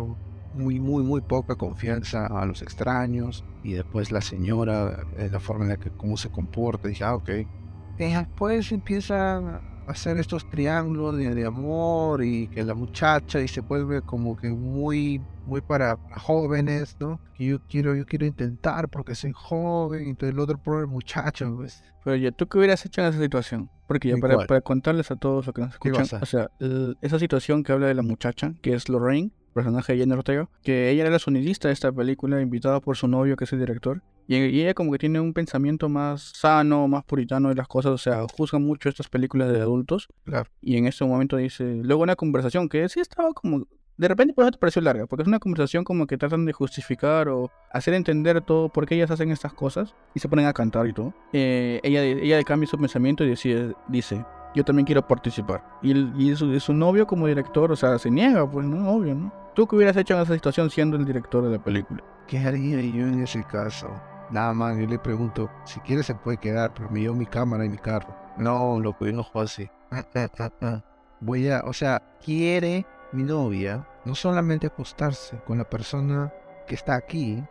muy, 0.54 0.78
muy, 0.80 1.02
muy 1.02 1.20
poca 1.20 1.56
confianza 1.56 2.26
a 2.26 2.46
los 2.46 2.62
extraños 2.62 3.44
y 3.62 3.72
después 3.72 4.12
la 4.12 4.20
señora, 4.20 5.04
eh, 5.16 5.28
la 5.30 5.40
forma 5.40 5.64
en 5.64 5.70
la 5.70 5.76
que 5.76 5.90
cómo 5.90 6.16
se 6.16 6.30
comporta, 6.30 6.88
dije, 6.88 7.04
ah, 7.04 7.14
ok. 7.14 7.30
después 7.98 8.70
empieza 8.72 9.38
a 9.38 9.60
hacer 9.86 10.18
estos 10.18 10.48
triángulos 10.48 11.16
de, 11.16 11.44
amor 11.44 12.24
y 12.24 12.48
que 12.48 12.62
la 12.62 12.74
muchacha 12.74 13.40
y 13.40 13.48
se 13.48 13.60
vuelve 13.60 14.02
como 14.02 14.36
que 14.36 14.48
muy 14.48 15.20
muy 15.46 15.60
para, 15.60 15.98
jóvenes, 16.16 16.96
¿no? 16.98 17.20
Que 17.34 17.46
yo 17.46 17.58
quiero 17.68 17.94
yo 17.94 18.06
quiero 18.06 18.24
intentar 18.24 18.88
porque 18.88 19.14
soy 19.14 19.32
joven, 19.34 20.08
entonces 20.08 20.32
el 20.34 20.38
otro 20.38 20.56
pobre 20.58 20.86
muchacho, 20.86 21.54
pues. 21.56 21.82
Pero 22.02 22.16
ya, 22.16 22.32
¿tú 22.32 22.46
qué 22.46 22.58
hubieras 22.58 22.84
hecho 22.86 23.02
en 23.02 23.08
esa 23.08 23.20
situación? 23.20 23.70
Porque 23.86 24.08
ya 24.08 24.16
para, 24.16 24.46
para, 24.46 24.60
contarles 24.60 25.10
a 25.10 25.16
todos 25.16 25.46
los 25.46 25.54
que 25.54 25.60
nos 25.60 25.72
escuchan, 25.72 26.06
o 26.20 26.26
sea, 26.26 26.50
esa 27.00 27.18
situación 27.18 27.62
que 27.62 27.72
habla 27.72 27.86
de 27.86 27.94
la 27.94 28.02
muchacha, 28.02 28.54
que 28.62 28.74
es 28.74 28.88
Lorraine, 28.88 29.30
personaje 29.54 29.92
de 29.92 30.00
Jenna 30.00 30.16
Ortega, 30.16 30.48
que 30.62 30.90
ella 30.90 31.02
era 31.02 31.10
la 31.10 31.18
sonidista 31.18 31.68
de 31.68 31.74
esta 31.74 31.90
película, 31.92 32.40
invitada 32.42 32.80
por 32.80 32.96
su 32.96 33.08
novio, 33.08 33.36
que 33.36 33.44
es 33.44 33.52
el 33.52 33.60
director. 33.60 34.02
Y, 34.26 34.36
ella 34.36 34.74
como 34.74 34.92
que 34.92 34.98
tiene 34.98 35.20
un 35.20 35.32
pensamiento 35.32 35.88
más 35.88 36.32
sano, 36.34 36.88
más 36.88 37.04
puritano 37.04 37.48
de 37.48 37.54
las 37.54 37.68
cosas, 37.68 37.92
o 37.92 37.98
sea, 37.98 38.26
juzga 38.36 38.58
mucho 38.58 38.88
estas 38.88 39.08
películas 39.08 39.52
de 39.52 39.60
adultos. 39.60 40.08
Claro. 40.24 40.50
Y 40.60 40.76
en 40.76 40.86
ese 40.86 41.04
momento 41.04 41.36
dice, 41.36 41.80
luego 41.82 42.02
una 42.02 42.16
conversación 42.16 42.68
que 42.68 42.88
sí 42.88 43.00
estaba 43.00 43.32
como 43.32 43.66
de 43.96 44.08
repente 44.08 44.34
por 44.34 44.44
eso 44.44 44.52
te 44.52 44.58
pareció 44.58 44.82
larga, 44.82 45.06
porque 45.06 45.22
es 45.22 45.28
una 45.28 45.38
conversación 45.38 45.84
como 45.84 46.06
que 46.06 46.18
tratan 46.18 46.44
de 46.44 46.52
justificar 46.52 47.28
o 47.28 47.50
hacer 47.72 47.94
entender 47.94 48.40
todo 48.40 48.68
por 48.68 48.86
qué 48.86 48.96
ellas 48.96 49.10
hacen 49.10 49.30
estas 49.30 49.52
cosas 49.52 49.94
y 50.14 50.20
se 50.20 50.28
ponen 50.28 50.46
a 50.46 50.52
cantar 50.52 50.86
y 50.86 50.92
todo. 50.92 51.14
Eh, 51.32 51.80
ella, 51.82 52.02
ella 52.02 52.42
cambia 52.42 52.68
su 52.68 52.78
pensamiento 52.78 53.24
y 53.24 53.28
decide, 53.28 53.74
dice, 53.88 54.24
yo 54.54 54.64
también 54.64 54.86
quiero 54.86 55.06
participar. 55.06 55.64
Y, 55.82 55.92
y 56.16 56.34
su, 56.36 56.58
su, 56.60 56.72
novio 56.72 57.06
como 57.06 57.26
director, 57.26 57.70
o 57.70 57.76
sea, 57.76 57.98
se 57.98 58.10
niega, 58.10 58.48
pues 58.50 58.66
no, 58.66 58.90
obvio, 58.90 59.14
¿no? 59.14 59.32
¿Tú 59.54 59.66
qué 59.66 59.76
hubieras 59.76 59.96
hecho 59.96 60.14
en 60.14 60.22
esa 60.22 60.34
situación 60.34 60.70
siendo 60.70 60.96
el 60.96 61.04
director 61.04 61.44
de 61.44 61.50
la 61.50 61.62
película? 61.62 62.02
¿Qué 62.26 62.38
haría 62.38 62.80
yo 62.80 63.06
en 63.06 63.22
ese 63.22 63.44
caso? 63.44 63.88
Nada 64.30 64.52
más, 64.54 64.76
yo 64.78 64.86
le 64.86 64.98
pregunto, 64.98 65.50
si 65.64 65.78
quiere 65.80 66.02
se 66.02 66.14
puede 66.14 66.38
quedar, 66.38 66.72
pero 66.74 66.90
me 66.90 67.00
llevo 67.00 67.14
mi 67.14 67.26
cámara 67.26 67.64
y 67.64 67.68
mi 67.68 67.78
carro. 67.78 68.16
No, 68.38 68.80
lo 68.80 68.96
que 68.96 69.12
no 69.12 69.22
juego 69.22 69.44
así. 69.44 69.68
Voy 71.20 71.48
a, 71.48 71.62
o 71.64 71.72
sea, 71.72 72.02
quiere 72.24 72.84
mi 73.14 73.22
novia 73.22 73.86
no 74.04 74.14
solamente 74.14 74.66
acostarse 74.66 75.38
con 75.46 75.58
la 75.58 75.64
persona 75.64 76.32
que 76.66 76.74
está 76.74 76.96
aquí, 76.96 77.42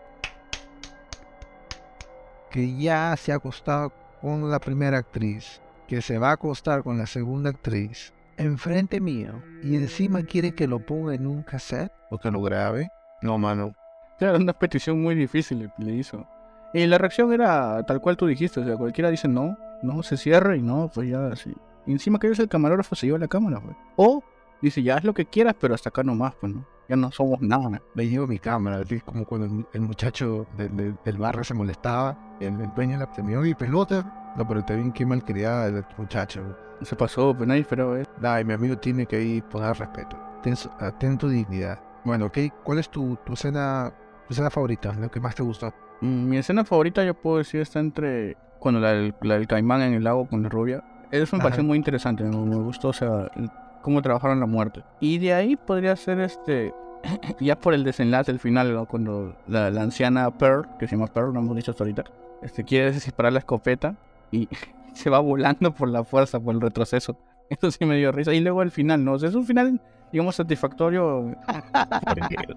que 2.52 2.78
ya 2.78 3.16
se 3.18 3.32
ha 3.32 3.36
acostado 3.36 3.92
con 4.22 4.50
la 4.52 4.60
primera 4.60 4.98
actriz, 4.98 5.62
que 5.88 6.02
se 6.02 6.18
va 6.18 6.30
a 6.30 6.34
acostar 6.34 6.84
con 6.84 6.98
la 6.98 7.08
segunda 7.08 7.50
actriz, 7.50 8.14
enfrente 8.38 9.00
mío, 9.00 9.42
y 9.64 9.76
encima 9.76 10.24
quiere 10.24 10.54
que 10.54 10.68
lo 10.68 10.80
ponga 10.80 11.16
en 11.16 11.26
un 11.26 11.44
cassette 11.44 11.92
o 12.10 12.18
que 12.18 12.30
lo 12.30 12.42
grabe. 12.42 12.92
No, 13.22 13.38
mano. 13.38 13.74
Era 14.20 14.36
una 14.36 14.54
petición 14.54 15.02
muy 15.02 15.16
difícil 15.16 15.72
le 15.78 15.92
hizo. 15.94 16.28
Y 16.74 16.86
la 16.88 16.98
reacción 16.98 17.32
era 17.34 17.84
tal 17.84 18.02
cual 18.02 18.18
tú 18.18 18.28
dijiste, 18.28 18.60
o 18.60 18.66
sea, 18.66 18.76
cualquiera 18.76 19.10
dice 19.10 19.28
no, 19.28 19.58
no, 19.82 20.04
se 20.04 20.18
cierra 20.18 20.56
y 20.56 20.62
no, 20.62 20.92
pues 20.94 21.10
ya 21.10 21.28
así. 21.28 21.54
Encima 21.86 22.20
que 22.20 22.28
es 22.28 22.40
el 22.40 22.48
camarógrafo 22.48 22.96
se 22.96 23.06
lleva 23.06 23.20
la 23.20 23.28
cámara, 23.28 23.60
pues. 23.60 23.76
O 23.96 24.24
Dice, 24.64 24.82
ya 24.82 24.96
haz 24.96 25.04
lo 25.04 25.14
que 25.14 25.26
quieras, 25.26 25.56
pero 25.60 25.76
hasta 25.76 25.90
acá 25.90 26.04
nomás, 26.04 26.36
pues, 26.40 26.54
¿no? 26.54 26.66
Ya 26.88 26.96
no 26.96 27.12
somos 27.12 27.42
nada. 27.42 27.82
Me 27.96 28.08
llevo 28.08 28.28
mi 28.28 28.40
cámara, 28.40 28.78
así 28.78 29.02
como 29.02 29.26
cuando 29.26 29.68
el, 29.74 29.82
muchacho 29.82 30.48
del 30.56 31.18
barrio 31.18 31.44
se 31.44 31.54
molestaba, 31.54 32.18
el, 32.40 32.62
el 32.62 32.74
dueño 32.74 32.98
la 32.98 33.10
me 33.22 33.36
mi 33.36 33.54
pelota. 33.56 34.34
No, 34.38 34.48
pero 34.48 34.64
te 34.64 34.78
vi 34.78 34.90
qué 34.94 35.06
malcriada 35.06 35.68
el 35.68 35.84
muchacho. 35.98 36.56
Se 36.82 36.96
pasó, 36.96 37.36
pues 37.36 37.46
nadie 37.46 37.60
esperaba 37.60 38.00
eso. 38.00 38.10
Dai, 38.22 38.46
mi 38.46 38.54
amigo 38.54 38.78
tiene 38.78 39.06
que 39.06 39.22
ir 39.22 39.44
poner 39.44 39.78
respeto. 39.78 40.18
Ten, 40.42 40.56
ten 40.98 41.18
tu 41.18 41.28
dignidad. 41.28 41.82
Bueno, 42.06 42.28
ok, 42.28 42.38
¿cuál 42.64 42.80
es 42.80 42.90
tu, 42.90 43.18
tu 43.26 43.34
escena 43.34 43.94
tu 44.28 44.34
escena 44.34 44.50
favorita? 44.50 44.94
Lo 44.94 45.12
que 45.12 45.20
más 45.20 45.36
te 45.36 45.44
gustó. 45.44 45.74
Mm, 46.00 46.30
mi 46.30 46.38
escena 46.38 46.64
favorita 46.64 47.04
yo 47.04 47.14
puedo 47.16 47.40
decir 47.40 47.60
está 47.60 47.82
entre 47.82 48.38
cuando 48.60 48.80
la, 48.80 48.94
la 49.22 49.34
del 49.34 49.48
caimán 49.48 49.82
en 49.82 49.94
el 49.94 50.06
lago 50.06 50.26
con 50.30 50.42
la 50.42 50.48
rubia 50.48 50.82
Eso 51.12 51.36
me 51.36 51.44
pareció 51.44 51.62
Ajá. 51.64 51.68
muy 51.68 51.78
interesante, 51.78 52.24
me, 52.24 52.38
me 52.38 52.56
gustó, 52.56 52.88
o 52.90 52.94
sea, 52.94 53.30
el- 53.36 53.52
cómo 53.84 54.02
trabajaron 54.02 54.40
la 54.40 54.48
muerte. 54.48 54.84
Y 55.00 55.20
de 55.20 55.34
ahí 55.34 55.56
podría 55.56 55.96
ser 55.96 56.20
este, 56.22 56.74
ya 57.40 57.60
por 57.60 57.76
el 57.76 57.84
desenlace, 57.84 58.32
el 58.32 58.40
final, 58.40 58.74
¿no? 58.74 58.86
cuando 58.88 59.36
la, 59.48 59.70
la 59.70 59.82
anciana 59.84 60.32
Pearl, 60.32 60.68
que 60.80 60.88
se 60.88 60.96
llama 60.96 61.08
Pearl, 61.08 61.32
no 61.34 61.40
hemos 61.42 61.56
dicho 61.56 61.70
hasta 61.72 61.84
ahorita, 61.84 62.04
este, 62.42 62.64
quiere 62.64 62.92
disparar 62.92 63.32
la 63.34 63.40
escopeta 63.40 63.96
y 64.32 64.50
se 64.94 65.10
va 65.12 65.20
volando 65.20 65.72
por 65.74 65.88
la 65.90 66.04
fuerza, 66.04 66.40
por 66.40 66.56
el 66.56 66.62
retroceso. 66.62 67.16
Eso 67.50 67.70
sí 67.70 67.86
me 67.86 67.98
dio 67.98 68.12
risa. 68.12 68.34
Y 68.34 68.40
luego 68.40 68.64
el 68.64 68.72
final, 68.72 69.04
¿no? 69.06 69.14
O 69.14 69.20
sea, 69.20 69.30
es 69.30 69.36
un 69.36 69.46
final, 69.46 69.80
digamos, 70.12 70.36
satisfactorio. 70.38 71.36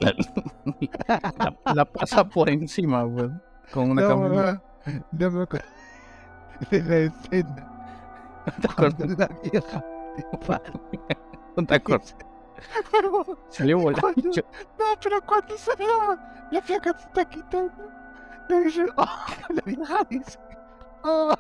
la, 0.01 0.15
la- 1.75 1.85
pasa 1.85 2.25
por 2.25 2.49
encima, 2.49 3.07
pues, 3.09 3.31
con 3.73 3.91
una 3.91 4.03
No, 4.03 4.09
camioneta. 4.09 4.63
no, 4.87 4.93
no 5.13 5.31
me 5.33 5.43
acuerdo 5.43 5.67
de 6.71 6.83
la 6.85 6.97
escena 6.99 7.69
¿Te 8.63 8.67
acuerdas? 8.71 9.19
la 9.19 9.29
vieja 9.53 9.85
¿No 11.57 11.67
te 11.67 11.75
acuerdas? 11.75 12.17
Salió 13.49 13.79
volando. 13.79 14.13
No, 14.15 14.85
pero 15.03 15.21
cuando 15.27 15.57
salió 15.57 16.19
la 16.51 16.61
vieja 16.61 16.99
se 16.99 17.07
está 17.07 17.25
quitando, 17.29 17.73
le 18.49 18.61
dice, 18.63 18.87
oh, 18.97 19.07
la 19.49 20.07
dice, 20.09 20.39
oh, 21.03 21.35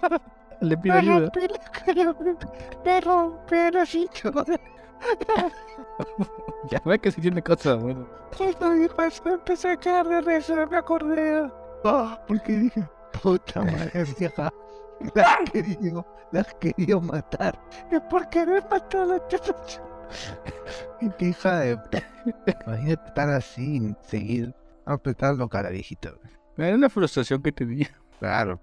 Le 0.60 0.76
pido 0.76 0.94
me 0.94 1.00
ayuda. 1.00 1.32
me 2.84 3.00
rompí 3.00 3.54
el 3.56 3.76
hocico. 3.76 4.32
Ya 6.70 6.80
ve 6.84 6.98
que 6.98 7.12
si 7.12 7.20
tiene 7.20 7.42
cosas, 7.42 7.80
bueno. 7.80 8.06
Cuando 8.36 8.70
dijo 8.70 9.02
eso, 9.02 9.28
empecé 9.28 9.70
a 9.70 9.76
caer 9.76 10.06
de 10.06 10.20
risa, 10.22 10.66
me 10.66 10.76
acordé. 10.78 11.50
Oh, 11.84 12.18
porque 12.26 12.52
dije, 12.52 12.88
puta 13.22 13.62
madre 13.62 14.04
vieja, 14.18 14.50
la 15.14 15.22
has 15.22 15.50
querido, 15.50 16.06
la 16.32 16.40
has 16.40 16.54
querido 16.54 17.00
matar. 17.00 17.58
Es 17.90 18.00
por 18.02 18.28
querer 18.28 18.62
matar 18.70 19.02
a 19.02 19.06
la. 19.06 19.22
Qué 21.18 21.26
hija 21.26 21.60
de... 21.60 21.78
Imagínate 22.66 23.08
estar 23.08 23.28
así, 23.30 23.94
seguir 24.00 24.54
apretando 24.84 25.48
cara, 25.48 25.70
viejita. 25.70 26.12
Era 26.56 26.74
una 26.74 26.88
frustración 26.88 27.42
que 27.42 27.52
tenía. 27.52 27.88
Claro. 28.18 28.60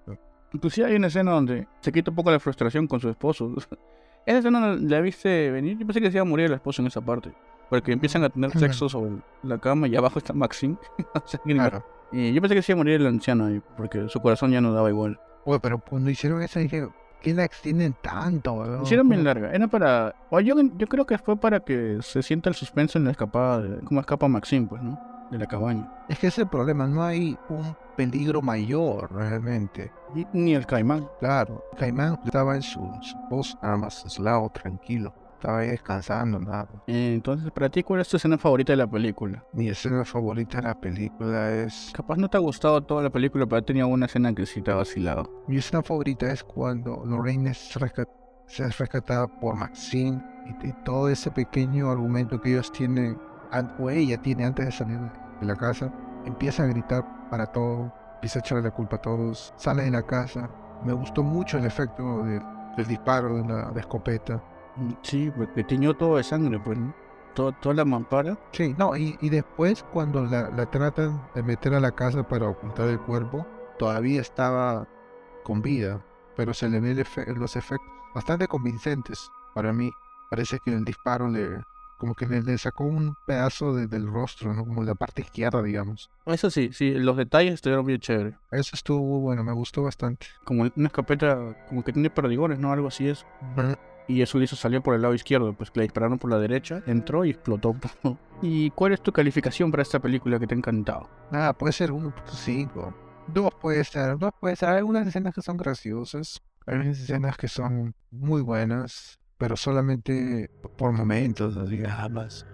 Inclusive 0.53 0.87
hay 0.87 0.95
una 0.95 1.07
escena 1.07 1.31
donde 1.31 1.67
se 1.81 1.91
quita 1.91 2.11
un 2.11 2.15
poco 2.15 2.31
la 2.31 2.39
frustración 2.39 2.87
con 2.87 2.99
su 2.99 3.09
esposo. 3.09 3.53
Esa 4.25 4.39
escena 4.39 4.75
la 4.79 5.01
viste 5.01 5.51
venir. 5.51 5.77
Yo 5.77 5.85
pensé 5.85 5.99
que 5.99 6.09
se 6.09 6.17
iba 6.17 6.21
a 6.21 6.25
morir 6.25 6.45
el 6.47 6.53
esposo 6.53 6.81
en 6.81 6.87
esa 6.87 7.01
parte. 7.01 7.33
Porque 7.69 7.91
empiezan 7.91 8.23
a 8.23 8.29
tener 8.29 8.51
sexo 8.51 8.87
sobre 8.87 9.17
la 9.41 9.57
cama 9.57 9.87
y 9.87 9.95
abajo 9.95 10.19
está 10.19 10.33
Maxine. 10.33 10.77
O 11.13 11.27
sea, 11.27 11.39
Claro. 11.43 11.83
Y 12.13 12.31
yo 12.33 12.41
pensé 12.41 12.55
que 12.55 12.61
se 12.61 12.71
iba 12.71 12.77
a 12.77 12.83
morir 12.83 13.01
el 13.01 13.07
anciano 13.07 13.45
ahí. 13.45 13.61
Porque 13.75 14.07
su 14.07 14.19
corazón 14.21 14.51
ya 14.51 14.61
no 14.61 14.71
daba 14.71 14.89
igual. 14.89 15.19
Oye, 15.45 15.59
pero 15.59 15.79
cuando 15.79 16.09
hicieron 16.09 16.41
eso 16.41 16.59
dije, 16.59 16.87
¿qué 17.21 17.33
la 17.33 17.43
extienden 17.43 17.95
tanto? 18.01 18.53
weón? 18.53 18.83
Hicieron 18.83 19.09
bien 19.09 19.23
larga. 19.23 19.51
Era 19.51 19.67
para. 19.67 20.15
o 20.29 20.39
yo, 20.39 20.55
yo 20.77 20.87
creo 20.87 21.05
que 21.05 21.17
fue 21.17 21.35
para 21.37 21.59
que 21.59 21.97
se 22.01 22.21
sienta 22.21 22.49
el 22.49 22.55
suspenso 22.55 22.97
en 22.97 23.05
la 23.05 23.11
escapada. 23.11 23.61
De, 23.61 23.81
cómo 23.83 23.99
escapa 23.99 24.27
Maxine, 24.27 24.67
pues, 24.67 24.81
¿no? 24.81 24.99
De 25.31 25.37
la 25.39 25.47
cabaña. 25.47 25.91
Es 26.07 26.19
que 26.19 26.27
ese 26.27 26.41
es 26.41 26.45
el 26.45 26.49
problema, 26.49 26.85
no 26.85 27.01
hay 27.03 27.35
un 27.49 27.75
peligro 27.97 28.41
mayor 28.41 29.11
realmente. 29.11 29.91
Ni- 30.33 30.53
el 30.53 30.65
caimán. 30.67 31.07
Claro, 31.19 31.63
Caimán 31.77 32.19
estaba 32.23 32.55
en 32.55 32.61
su, 32.61 32.79
su 33.01 33.17
post 33.29 33.61
nada 33.63 33.77
más, 33.77 34.03
en 34.03 34.09
su 34.11 34.21
lado, 34.21 34.49
tranquilo. 34.53 35.13
Estaba 35.43 35.59
ahí 35.59 35.71
descansando, 35.71 36.39
nada. 36.39 36.69
Entonces, 36.87 37.51
para 37.51 37.67
ti, 37.67 37.83
¿cuál 37.83 37.99
es 37.99 38.07
tu 38.07 38.15
escena 38.15 38.37
favorita 38.37 38.71
de 38.71 38.77
la 38.77 38.87
película? 38.87 39.43
Mi 39.51 39.67
escena 39.67 40.05
favorita 40.05 40.61
de 40.61 40.67
la 40.69 40.79
película 40.79 41.51
es... 41.51 41.91
Capaz 41.93 42.15
no 42.15 42.29
te 42.29 42.37
ha 42.37 42.39
gustado 42.39 42.81
toda 42.81 43.03
la 43.03 43.09
película, 43.09 43.45
pero 43.45 43.61
tenía 43.61 43.85
una 43.85 44.05
escena 44.05 44.33
que 44.33 44.45
sí 44.45 44.61
te 44.61 44.71
ha 44.71 44.75
vacilado. 44.75 45.29
Mi 45.49 45.57
escena 45.57 45.83
favorita 45.83 46.31
es 46.31 46.45
cuando 46.45 47.03
Lorraine 47.05 47.49
es, 47.49 47.75
resca- 47.77 48.07
se 48.47 48.63
es 48.63 48.77
rescatada 48.77 49.27
por 49.27 49.57
Maxine 49.57 50.23
y, 50.63 50.69
y 50.69 50.73
todo 50.85 51.09
ese 51.09 51.29
pequeño 51.29 51.91
argumento 51.91 52.39
que 52.39 52.51
ellos 52.53 52.71
tienen, 52.71 53.19
o 53.79 53.89
ella 53.89 54.21
tiene 54.21 54.45
antes 54.45 54.65
de 54.67 54.71
salir 54.71 54.97
de 55.41 55.45
la 55.45 55.57
casa, 55.57 55.91
empieza 56.25 56.63
a 56.63 56.67
gritar 56.67 57.03
para 57.29 57.47
todo, 57.47 57.91
empieza 58.13 58.39
a 58.39 58.43
echarle 58.43 58.63
la 58.63 58.71
culpa 58.71 58.95
a 58.95 59.01
todos, 59.01 59.53
sale 59.57 59.83
de 59.83 59.91
la 59.91 60.03
casa. 60.03 60.49
Me 60.85 60.93
gustó 60.93 61.21
mucho 61.21 61.57
el 61.57 61.65
efecto 61.65 62.23
de- 62.23 62.41
del 62.77 62.87
disparo 62.87 63.35
de 63.35 63.43
la 63.45 63.71
de 63.71 63.81
escopeta. 63.81 64.41
Mm, 64.75 64.93
Sí, 65.03 65.31
porque 65.35 65.63
tiñó 65.63 65.93
todo 65.95 66.17
de 66.17 66.23
sangre, 66.23 66.59
pues, 66.59 66.77
¿no? 66.77 66.93
Todo, 67.35 67.51
toda 67.53 67.75
la 67.75 67.85
mampara. 67.85 68.37
Sí, 68.51 68.75
no, 68.77 68.95
y, 68.95 69.17
y 69.21 69.29
después 69.29 69.83
cuando 69.91 70.23
la, 70.25 70.49
la 70.51 70.65
tratan 70.67 71.21
de 71.33 71.41
meter 71.43 71.73
a 71.73 71.79
la 71.79 71.91
casa 71.91 72.23
para 72.23 72.47
ocultar 72.47 72.87
el 72.89 72.99
cuerpo, 72.99 73.47
todavía 73.79 74.21
estaba 74.21 74.87
con 75.43 75.61
vida, 75.61 76.05
pero 76.35 76.53
se 76.53 76.69
le 76.69 76.79
ve 76.79 76.91
el 76.91 76.99
efe- 76.99 77.25
los 77.35 77.55
efectos 77.55 77.87
bastante 78.13 78.47
convincentes 78.47 79.29
para 79.55 79.73
mí. 79.73 79.89
Parece 80.29 80.59
que 80.63 80.71
el 80.71 80.85
disparo 80.85 81.27
le 81.27 81.63
como 81.97 82.15
que 82.15 82.25
le, 82.27 82.41
le 82.41 82.57
sacó 82.57 82.83
un 82.83 83.15
pedazo 83.25 83.73
de- 83.73 83.87
del 83.87 84.05
rostro, 84.07 84.53
¿no? 84.53 84.65
como 84.65 84.83
la 84.83 84.93
parte 84.93 85.21
izquierda, 85.21 85.61
digamos. 85.63 86.09
Eso 86.25 86.49
sí, 86.51 86.71
sí, 86.73 86.91
los 86.91 87.15
detalles 87.17 87.53
estuvieron 87.53 87.85
bien 87.85 87.99
chéveres. 87.99 88.35
Eso 88.51 88.71
estuvo 88.75 89.19
bueno, 89.21 89.43
me 89.43 89.53
gustó 89.53 89.83
bastante. 89.83 90.27
Como 90.43 90.63
una 90.75 90.87
escopeta, 90.87 91.55
como 91.69 91.83
que 91.83 91.93
tiene 91.93 92.09
perdigones, 92.09 92.59
¿no? 92.59 92.73
Algo 92.73 92.89
así 92.89 93.07
es. 93.07 93.25
Y 94.07 94.21
eso 94.21 94.37
le 94.37 94.45
hizo 94.45 94.55
salir 94.55 94.81
por 94.81 94.95
el 94.95 95.01
lado 95.01 95.13
izquierdo, 95.13 95.53
pues 95.53 95.71
le 95.75 95.83
dispararon 95.83 96.19
por 96.19 96.29
la 96.29 96.39
derecha, 96.39 96.83
entró 96.85 97.25
y 97.25 97.31
explotó. 97.31 97.75
¿Y 98.41 98.69
cuál 98.71 98.93
es 98.93 99.01
tu 99.01 99.11
calificación 99.11 99.71
para 99.71 99.83
esta 99.83 99.99
película 99.99 100.39
que 100.39 100.47
te 100.47 100.55
ha 100.55 100.57
encantado? 100.57 101.09
Nada, 101.31 101.53
puede 101.53 101.73
ser 101.73 101.91
1.5. 101.91 102.93
Dos 103.27 103.53
puede 103.61 103.83
ser, 103.85 104.17
dos 104.17 104.31
puede 104.39 104.55
ser. 104.55 104.69
Hay 104.69 104.77
algunas 104.77 105.07
escenas 105.07 105.33
que 105.33 105.41
son 105.41 105.55
graciosas, 105.55 106.41
hay 106.65 106.75
unas 106.75 106.99
escenas 106.99 107.37
que 107.37 107.47
son 107.47 107.95
muy 108.11 108.41
buenas, 108.41 109.19
pero 109.37 109.55
solamente 109.55 110.49
por 110.77 110.91
momentos, 110.91 111.57
así. 111.57 111.81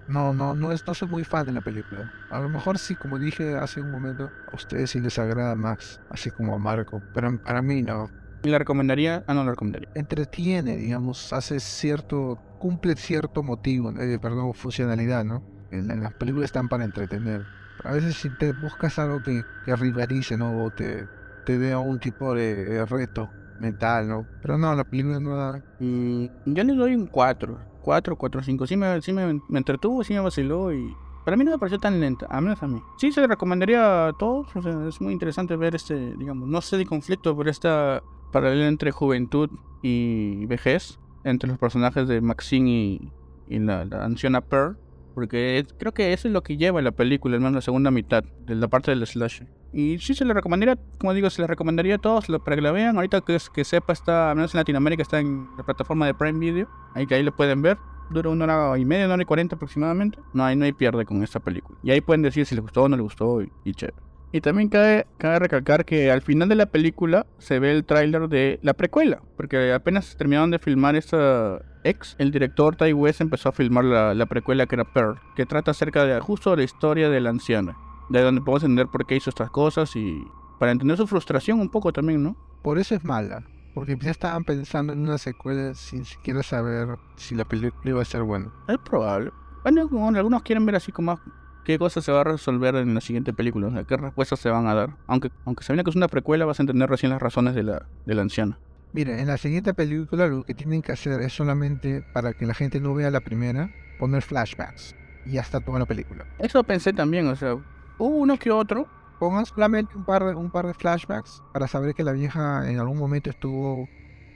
No, 0.08 0.34
no, 0.34 0.56
no, 0.56 0.72
es, 0.72 0.86
no 0.86 0.94
soy 0.94 1.08
muy 1.08 1.24
fan 1.24 1.46
de 1.46 1.52
la 1.52 1.62
película. 1.62 2.12
A 2.30 2.40
lo 2.40 2.50
mejor 2.50 2.78
sí, 2.78 2.96
como 2.96 3.20
dije 3.20 3.56
hace 3.58 3.82
un 3.82 3.92
momento, 3.92 4.30
a 4.52 4.56
ustedes 4.56 4.92
sí 4.92 5.00
les 5.00 5.18
agrada 5.20 5.56
Max, 5.56 6.00
así 6.10 6.32
como 6.32 6.56
a 6.56 6.60
Marco, 6.60 7.02
pero 7.14 7.42
para 7.44 7.62
mí 7.62 7.82
no. 7.82 8.10
¿Y 8.44 8.50
la 8.50 8.58
recomendaría? 8.58 9.24
Ah, 9.28 9.34
no 9.34 9.44
la 9.44 9.52
recomendaría. 9.52 9.90
Entretiene, 9.96 10.78
digamos, 10.78 11.34
hace 11.34 11.60
cierto, 11.60 12.40
cumple 12.58 12.96
cierto 12.96 13.44
motivo, 13.44 13.92
eh, 13.92 14.18
perdón, 14.20 14.54
funcionalidad, 14.54 15.26
¿no? 15.26 15.44
En, 15.72 15.92
en 15.92 16.02
las 16.02 16.14
películas 16.14 16.46
están 16.46 16.70
para 16.70 16.86
entretener. 16.86 17.46
A 17.84 17.92
veces 17.94 18.16
si 18.16 18.30
te 18.30 18.54
buscas 18.54 18.98
algo 19.00 19.22
que, 19.22 19.44
que 19.66 19.76
rivalice, 19.76 20.38
¿no? 20.38 20.64
O 20.64 20.72
te, 20.72 21.06
te 21.46 21.58
dé 21.58 21.74
algún 21.74 22.00
tipo 22.00 22.34
de, 22.34 22.66
de 22.66 22.86
reto 22.86 23.30
mental, 23.60 24.08
¿no? 24.08 24.26
Pero 24.42 24.58
no, 24.58 24.74
la 24.74 24.84
película 24.84 25.20
no 25.20 25.36
da... 25.36 25.62
Mm, 25.80 26.26
yo 26.46 26.64
le 26.64 26.74
doy 26.76 26.96
un 26.96 27.08
4. 27.08 27.60
4, 27.82 28.16
4, 28.16 28.44
5. 28.44 28.68
Sí 28.68 28.78
me, 28.78 29.02
sí 29.02 29.14
me, 29.14 29.34
me 29.50 29.58
entretuvo, 29.58 30.04
sí 30.04 30.14
me 30.14 30.20
vaciló 30.20 30.74
y... 30.74 30.96
Para 31.30 31.38
mí 31.38 31.44
no 31.44 31.52
me 31.52 31.60
pareció 31.60 31.78
tan 31.78 32.00
lenta, 32.00 32.26
a 32.28 32.42
menos 32.42 32.64
a 32.64 32.68
mí. 32.68 32.82
Sí, 32.98 33.12
se 33.12 33.22
le 33.22 33.28
recomendaría 33.28 34.08
a 34.08 34.14
todos. 34.14 34.48
O 34.56 34.64
sea, 34.64 34.88
es 34.88 35.00
muy 35.00 35.14
interesante 35.14 35.56
ver 35.56 35.76
este, 35.76 36.16
digamos, 36.16 36.50
no 36.50 36.60
sé 36.60 36.76
de 36.76 36.88
conflicto, 36.88 37.38
pero 37.38 37.52
esta 37.52 38.02
paralela 38.32 38.68
entre 38.68 38.90
juventud 38.90 39.48
y 39.84 40.48
vejez, 40.48 40.98
entre 41.24 41.48
los 41.48 41.60
personajes 41.60 42.08
de 42.08 42.20
Maxine 42.20 42.72
y, 42.72 43.12
y 43.48 43.60
la, 43.60 43.86
la 43.86 44.06
anciana 44.06 44.42
Pearl. 44.42 44.80
Porque 45.14 45.68
creo 45.78 45.94
que 45.94 46.14
eso 46.14 46.28
es 46.28 46.34
lo 46.34 46.42
que 46.42 46.58
lleva 46.58 46.82
la 46.82 46.94
película, 46.94 47.36
al 47.36 47.42
menos 47.42 47.54
la 47.54 47.62
segunda 47.62 47.92
mitad, 47.92 48.24
de 48.24 48.56
la 48.56 48.68
parte 48.68 48.90
del 48.90 49.06
slasher. 49.06 49.48
Y 49.72 50.00
sí 50.00 50.16
se 50.16 50.26
le 50.26 50.34
recomendaría, 50.34 50.80
como 50.98 51.14
digo, 51.14 51.30
se 51.30 51.44
le 51.44 51.48
recomendaría 51.48 51.98
a 51.98 52.00
todos 52.00 52.26
para 52.44 52.56
que 52.56 52.62
la 52.64 52.72
vean. 52.72 52.96
Ahorita 52.96 53.22
que, 53.22 53.38
que 53.54 53.64
sepa, 53.66 53.94
está, 53.94 54.32
al 54.32 54.36
menos 54.36 54.56
en 54.56 54.62
Latinoamérica, 54.62 55.04
está 55.04 55.20
en 55.20 55.48
la 55.60 55.64
plataforma 55.64 56.08
de 56.08 56.16
Prime 56.16 56.40
Video. 56.40 56.68
Ahí 56.96 57.06
que 57.06 57.14
ahí 57.14 57.22
lo 57.22 57.36
pueden 57.36 57.62
ver. 57.62 57.78
Dura 58.10 58.30
una 58.30 58.46
hora 58.46 58.78
y 58.78 58.86
media, 58.86 59.06
una 59.06 59.16
hora 59.16 59.24
y 59.24 59.26
cuarenta 59.26 59.56
aproximadamente. 59.56 60.20
No 60.34 60.44
hay, 60.44 60.56
no 60.56 60.66
hay 60.66 60.74
pierde 60.74 61.06
con 61.06 61.24
esta 61.24 61.40
película. 61.40 61.78
Y 61.84 61.92
ahí 61.92 62.02
pueden 62.02 62.22
decir 62.22 62.46
si 62.46 62.56
les 62.56 62.62
gustó 62.62 62.84
o 62.84 62.90
no 62.90 62.96
les 62.96 63.04
gustó 63.04 63.42
y, 63.42 63.52
y 63.64 63.74
chévere. 63.74 64.10
Y 64.32 64.42
también 64.42 64.70
cabe, 64.70 65.08
cabe 65.18 65.40
recalcar 65.40 65.86
que 65.86 66.12
al 66.12 66.22
final 66.22 66.50
de 66.50 66.56
la 66.56 66.68
película 66.68 67.26
se 67.40 67.60
ve 67.60 67.72
el 67.72 67.84
tráiler 67.84 68.30
de 68.30 68.60
la 68.62 68.76
precuela, 68.76 69.24
porque 69.36 69.74
apenas 69.74 70.16
terminaron 70.18 70.52
de 70.52 70.60
filmar 70.60 70.96
esa 70.96 71.62
ex, 71.84 72.16
el 72.20 72.30
director 72.30 72.76
Ty 72.76 72.94
West 72.94 73.22
empezó 73.22 73.50
a 73.50 73.54
filmar 73.54 73.86
la, 73.86 74.14
la 74.14 74.26
precuela 74.28 74.68
que 74.68 74.76
era 74.76 74.84
Pearl, 74.94 75.20
que 75.36 75.48
trata 75.48 75.72
acerca 75.72 76.06
de 76.06 76.20
justo 76.20 76.56
la 76.56 76.64
historia 76.64 77.10
de 77.10 77.22
la 77.22 77.32
anciana, 77.32 77.76
de 78.10 78.22
donde 78.22 78.42
podemos 78.42 78.64
entender 78.64 78.88
por 78.88 79.08
qué 79.08 79.16
hizo 79.16 79.32
estas 79.32 79.50
cosas 79.50 79.96
y 79.96 80.24
para 80.60 80.74
entender 80.74 80.98
su 80.98 81.08
frustración 81.08 81.60
un 81.60 81.70
poco 81.70 81.92
también, 81.92 82.22
¿no? 82.22 82.36
Por 82.62 82.78
eso 82.78 82.94
es 82.94 83.04
mala, 83.04 83.44
porque 83.74 83.98
ya 83.98 84.12
estaban 84.12 84.44
pensando 84.44 84.94
en 84.94 85.00
una 85.00 85.18
secuela 85.18 85.74
sin 85.74 86.06
siquiera 86.06 86.44
saber 86.44 86.98
si 87.16 87.36
la 87.36 87.46
película 87.46 87.90
iba 87.90 88.02
a 88.02 88.06
ser 88.06 88.24
buena. 88.24 88.52
Es 88.68 88.78
probable. 88.78 89.32
Bueno, 89.64 89.90
como 89.90 90.10
algunos 90.10 90.42
quieren 90.44 90.66
ver 90.66 90.76
así 90.76 90.92
como 90.92 91.20
qué 91.66 91.78
cosas 91.78 92.04
se 92.04 92.12
va 92.12 92.22
a 92.22 92.24
resolver 92.24 92.76
en 92.76 92.94
la 92.96 93.02
siguiente 93.02 93.34
película, 93.34 93.68
o 93.68 93.72
sea, 93.72 93.84
qué 93.84 93.98
respuestas 93.98 94.40
se 94.40 94.50
van 94.50 94.68
a 94.68 94.74
dar. 94.74 94.98
Aunque, 95.08 95.32
aunque 95.46 95.64
sabiendo 95.64 95.84
que 95.84 95.92
es 95.92 95.96
una 95.96 96.08
precuela, 96.08 96.46
vas 96.46 96.60
a 96.60 96.64
entender 96.64 96.90
recién 96.90 97.12
las 97.12 97.22
razones 97.22 97.54
de 97.56 97.64
la, 97.64 97.86
de 98.06 98.16
la 98.16 98.22
anciana. 98.22 98.58
Mire, 98.92 99.22
en 99.22 99.28
la 99.28 99.38
siguiente 99.38 99.74
película 99.76 100.28
lo 100.28 100.44
que 100.44 100.56
tienen 100.56 100.82
que 100.82 100.92
hacer 100.92 101.22
es 101.22 101.34
solamente 101.34 102.04
para 102.14 102.34
que 102.34 102.48
la 102.48 102.56
gente 102.56 102.80
no 102.80 102.96
vea 102.96 103.12
la 103.12 103.20
primera, 103.20 103.70
poner 104.00 104.24
flashbacks. 104.24 104.96
Y 105.26 105.34
ya 105.34 105.42
está 105.42 105.60
toda 105.60 105.78
la 105.78 105.86
película. 105.86 106.26
Eso 106.40 106.64
pensé 106.64 106.92
también, 106.92 107.28
o 107.28 107.36
sea, 107.36 107.54
hubo 107.54 108.18
uno 108.18 108.38
que 108.40 108.50
otro. 108.50 108.88
Pongan 109.20 109.46
solamente 109.46 109.98
un 109.98 110.06
par 110.06 110.24
de, 110.24 110.36
un 110.36 110.50
par 110.50 110.66
de 110.66 110.74
flashbacks 110.74 111.44
para 111.52 111.68
saber 111.68 111.94
que 111.94 112.04
la 112.04 112.14
vieja 112.14 112.70
en 112.70 112.80
algún 112.80 112.98
momento 112.98 113.30
estuvo 113.30 113.88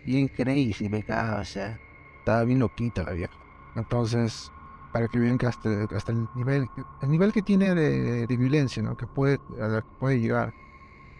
bien 0.05 0.27
crazy, 0.27 0.89
me 0.89 1.03
cago, 1.03 1.41
o 1.41 1.45
sea, 1.45 1.79
estaba 2.19 2.43
bien 2.43 2.59
loquita 2.59 3.03
la 3.03 3.13
vieja. 3.13 3.33
Entonces, 3.75 4.51
para 4.91 5.07
que 5.07 5.19
vean 5.19 5.37
que 5.37 5.47
hasta, 5.47 5.69
hasta 5.95 6.11
el 6.11 6.27
nivel 6.35 6.67
el 7.01 7.09
nivel 7.09 7.31
que 7.31 7.41
tiene 7.41 7.73
de, 7.73 8.27
de 8.27 8.37
violencia, 8.37 8.83
¿no? 8.83 8.95
Que 8.97 9.07
puede, 9.07 9.39
a 9.59 9.67
la 9.67 9.81
que 9.81 9.87
puede 9.99 10.19
llegar. 10.19 10.53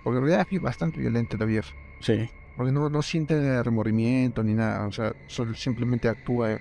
Porque 0.04 0.19
en 0.19 0.26
realidad 0.26 0.47
es 0.52 0.62
bastante 0.62 0.99
violenta 0.99 1.38
la 1.38 1.45
vieja. 1.45 1.73
Sí. 2.02 2.30
Porque 2.56 2.71
no, 2.71 2.89
no 2.89 3.02
siente 3.02 3.63
remordimiento 3.63 4.43
ni 4.43 4.54
nada, 4.54 4.86
o 4.86 4.91
sea, 4.91 5.13
solo 5.28 5.56
simplemente 5.56 6.08
actúa 6.08 6.52
en, 6.52 6.60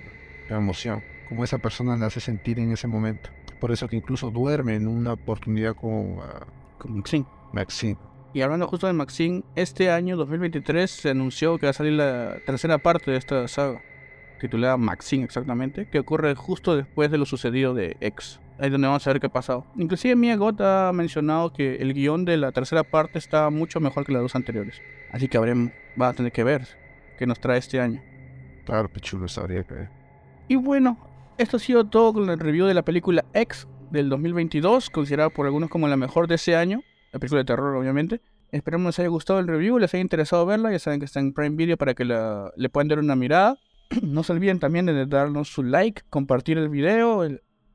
emoción, 0.49 1.03
como 1.29 1.45
esa 1.45 1.59
persona 1.59 1.97
la 1.97 2.07
hace 2.07 2.21
sentir 2.21 2.59
en 2.59 2.73
ese 2.73 2.87
momento. 2.87 3.31
Por 3.61 3.73
eso 3.73 3.89
que 3.89 3.97
incluso 3.97 4.31
duerme 4.31 4.75
en 4.75 4.87
una 4.87 5.15
oportunidad 5.15 5.75
con 5.75 6.17
ah, 6.21 6.47
Con 6.83 6.97
Maxine. 6.97 7.25
Maxine. 7.53 7.97
Y 8.35 8.41
hablando 8.41 8.67
justo 8.67 8.89
de 8.89 8.93
Maxine, 8.93 9.45
este 9.55 9.93
año 9.93 10.17
2023 10.17 10.91
se 10.91 11.11
anunció 11.11 11.57
que 11.57 11.67
va 11.67 11.71
a 11.71 11.75
salir 11.75 11.93
la 11.93 12.39
tercera 12.45 12.79
parte 12.79 13.13
de 13.13 13.19
esta 13.19 13.47
saga, 13.47 13.81
titulada 14.41 14.77
Maxine 14.77 15.23
exactamente, 15.23 15.87
que 15.89 16.01
ocurre 16.01 16.35
justo 16.35 16.75
después 16.75 17.09
de 17.13 17.19
lo 17.19 17.25
sucedido 17.25 17.73
de 17.73 17.97
X. 18.01 18.41
Ahí 18.59 18.67
es 18.67 18.73
donde 18.73 18.89
vamos 18.89 19.07
a 19.07 19.13
ver 19.13 19.21
qué 19.21 19.29
ha 19.29 19.33
pasado. 19.33 19.65
Inclusive 19.77 20.17
Mia 20.17 20.35
Goth 20.35 20.61
ha 20.61 20.91
mencionado 20.93 21.53
que 21.53 21.77
el 21.77 21.95
guion 21.95 22.25
de 22.25 22.37
la 22.37 22.51
tercera 22.51 22.83
parte 22.83 23.21
está 23.21 23.49
mucho 23.51 23.79
mejor 23.79 24.05
que 24.05 24.13
las 24.13 24.23
dos 24.23 24.35
anteriores. 24.35 24.83
Así 25.13 25.29
que 25.29 25.37
habremos, 25.37 25.71
va 26.01 26.09
a 26.09 26.15
tener 26.15 26.33
que 26.33 26.43
ver 26.43 26.67
qué 27.17 27.29
nos 27.29 27.39
trae 27.39 27.59
este 27.59 27.79
año. 27.79 28.03
Claro, 28.65 28.89
pechulo, 28.89 29.29
sabría 29.29 29.63
que. 29.63 29.89
Y 30.49 30.57
bueno, 30.57 30.99
esto 31.43 31.57
ha 31.57 31.61
sido 31.61 31.85
todo 31.85 32.15
con 32.15 32.31
el 32.31 32.39
review 32.39 32.67
de 32.67 32.75
la 32.75 32.83
película 32.83 33.25
X 33.35 33.67
del 33.91 34.09
2022, 34.09 34.91
considerada 34.91 35.29
por 35.29 35.47
algunos 35.47 35.71
como 35.71 35.89
la 35.89 35.97
mejor 35.97 36.29
de 36.29 36.37
ese 36.37 36.55
año, 36.55 36.83
la 37.13 37.19
película 37.19 37.41
de 37.41 37.45
terror 37.45 37.77
obviamente. 37.77 38.21
Esperemos 38.53 38.87
les 38.87 38.99
haya 39.01 39.09
gustado 39.09 39.41
el 39.41 39.49
review, 39.49 39.79
les 39.79 39.93
haya 39.93 40.03
interesado 40.03 40.47
verla, 40.47 40.71
ya 40.71 40.79
saben 40.79 41.01
que 41.01 41.07
está 41.07 41.19
en 41.21 41.33
Prime 41.33 41.57
Video 41.57 41.77
para 41.77 41.95
que 41.95 42.05
le 42.05 42.69
puedan 42.69 42.89
dar 42.89 42.99
una 43.01 43.17
mirada. 43.17 43.59
No 44.03 44.23
se 44.23 44.33
olviden 44.33 44.59
también 44.59 44.87
de 44.87 45.05
darnos 45.07 45.49
su 45.49 45.63
like, 45.63 46.03
compartir 46.09 46.59
el 46.59 46.69
video 46.69 47.27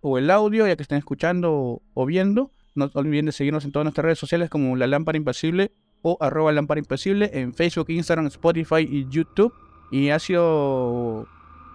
o 0.02 0.18
el 0.18 0.32
audio 0.32 0.66
ya 0.66 0.76
que 0.76 0.82
estén 0.82 0.98
escuchando 0.98 1.82
o, 1.94 2.06
viendo. 2.06 2.52
No 2.74 2.90
olviden 2.94 3.26
de 3.26 3.32
seguirnos 3.32 3.66
en 3.66 3.72
todas 3.72 3.84
nuestras 3.84 4.06
redes 4.06 4.20
sociales 4.20 4.50
como 4.50 4.76
La 4.76 4.88
Lámpara 4.88 5.18
Impasible 5.18 5.72
o 6.02 6.18
arroba 6.22 6.52
Lámpara 6.52 6.80
Impasible 6.80 7.30
en 7.34 7.54
Facebook, 7.54 7.90
Instagram, 7.90 8.28
Spotify 8.28 8.88
y 8.90 9.08
YouTube. 9.10 9.54
Y 9.92 10.10
ha 10.10 10.20
sido 10.20 11.28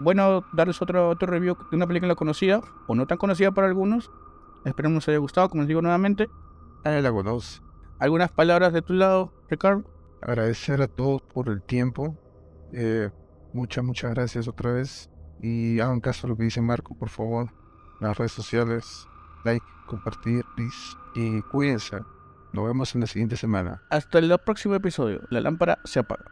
bueno 0.03 0.45
darles 0.53 0.81
otro, 0.83 1.09
otro 1.09 1.29
review 1.29 1.57
de 1.71 1.77
una 1.77 1.87
película 1.87 2.15
conocida 2.15 2.61
o 2.87 2.95
no 2.95 3.07
tan 3.07 3.19
conocida 3.19 3.53
para 3.53 3.67
algunos. 3.69 4.11
Esperemos 4.65 5.03
les 5.03 5.09
haya 5.09 5.19
gustado, 5.19 5.49
como 5.49 5.63
les 5.63 5.69
digo 5.69 5.83
nuevamente. 5.83 6.29
Ah, 6.85 6.91
la 6.91 7.11
conoce. 7.11 7.61
¿Algunas 7.99 8.31
palabras 8.31 8.73
de 8.73 8.83
tu 8.83 8.95
lado, 8.95 9.33
Ricardo? 9.49 9.85
Agradecer 10.21 10.83
a 10.83 10.89
todos 10.89 11.23
por 11.23 11.49
el 11.49 11.63
tiempo. 11.63 12.17
Eh, 12.73 13.11
muchas, 13.53 13.85
muchas 13.85 14.13
gracias 14.13 14.49
otra 14.49 14.73
vez. 14.73 15.11
Y 15.41 15.81
hagan 15.81 16.01
caso 16.01 16.27
a 16.27 16.31
lo 16.31 16.37
que 16.37 16.45
dice 16.45 16.61
Marco, 16.61 16.97
por 16.97 17.09
favor. 17.09 17.51
Las 18.01 18.17
redes 18.19 18.33
sociales, 18.33 19.07
like, 19.45 19.65
compartir, 19.87 20.45
please. 20.57 20.97
Y 21.15 21.43
cuídense. 21.43 21.99
Nos 22.53 22.67
vemos 22.67 22.95
en 22.95 23.01
la 23.03 23.07
siguiente 23.07 23.37
semana. 23.37 23.83
Hasta 23.91 24.19
el 24.19 24.37
próximo 24.45 24.75
episodio. 24.75 25.23
La 25.31 25.41
lámpara 25.41 25.79
se 25.85 26.01
apaga. 26.01 26.31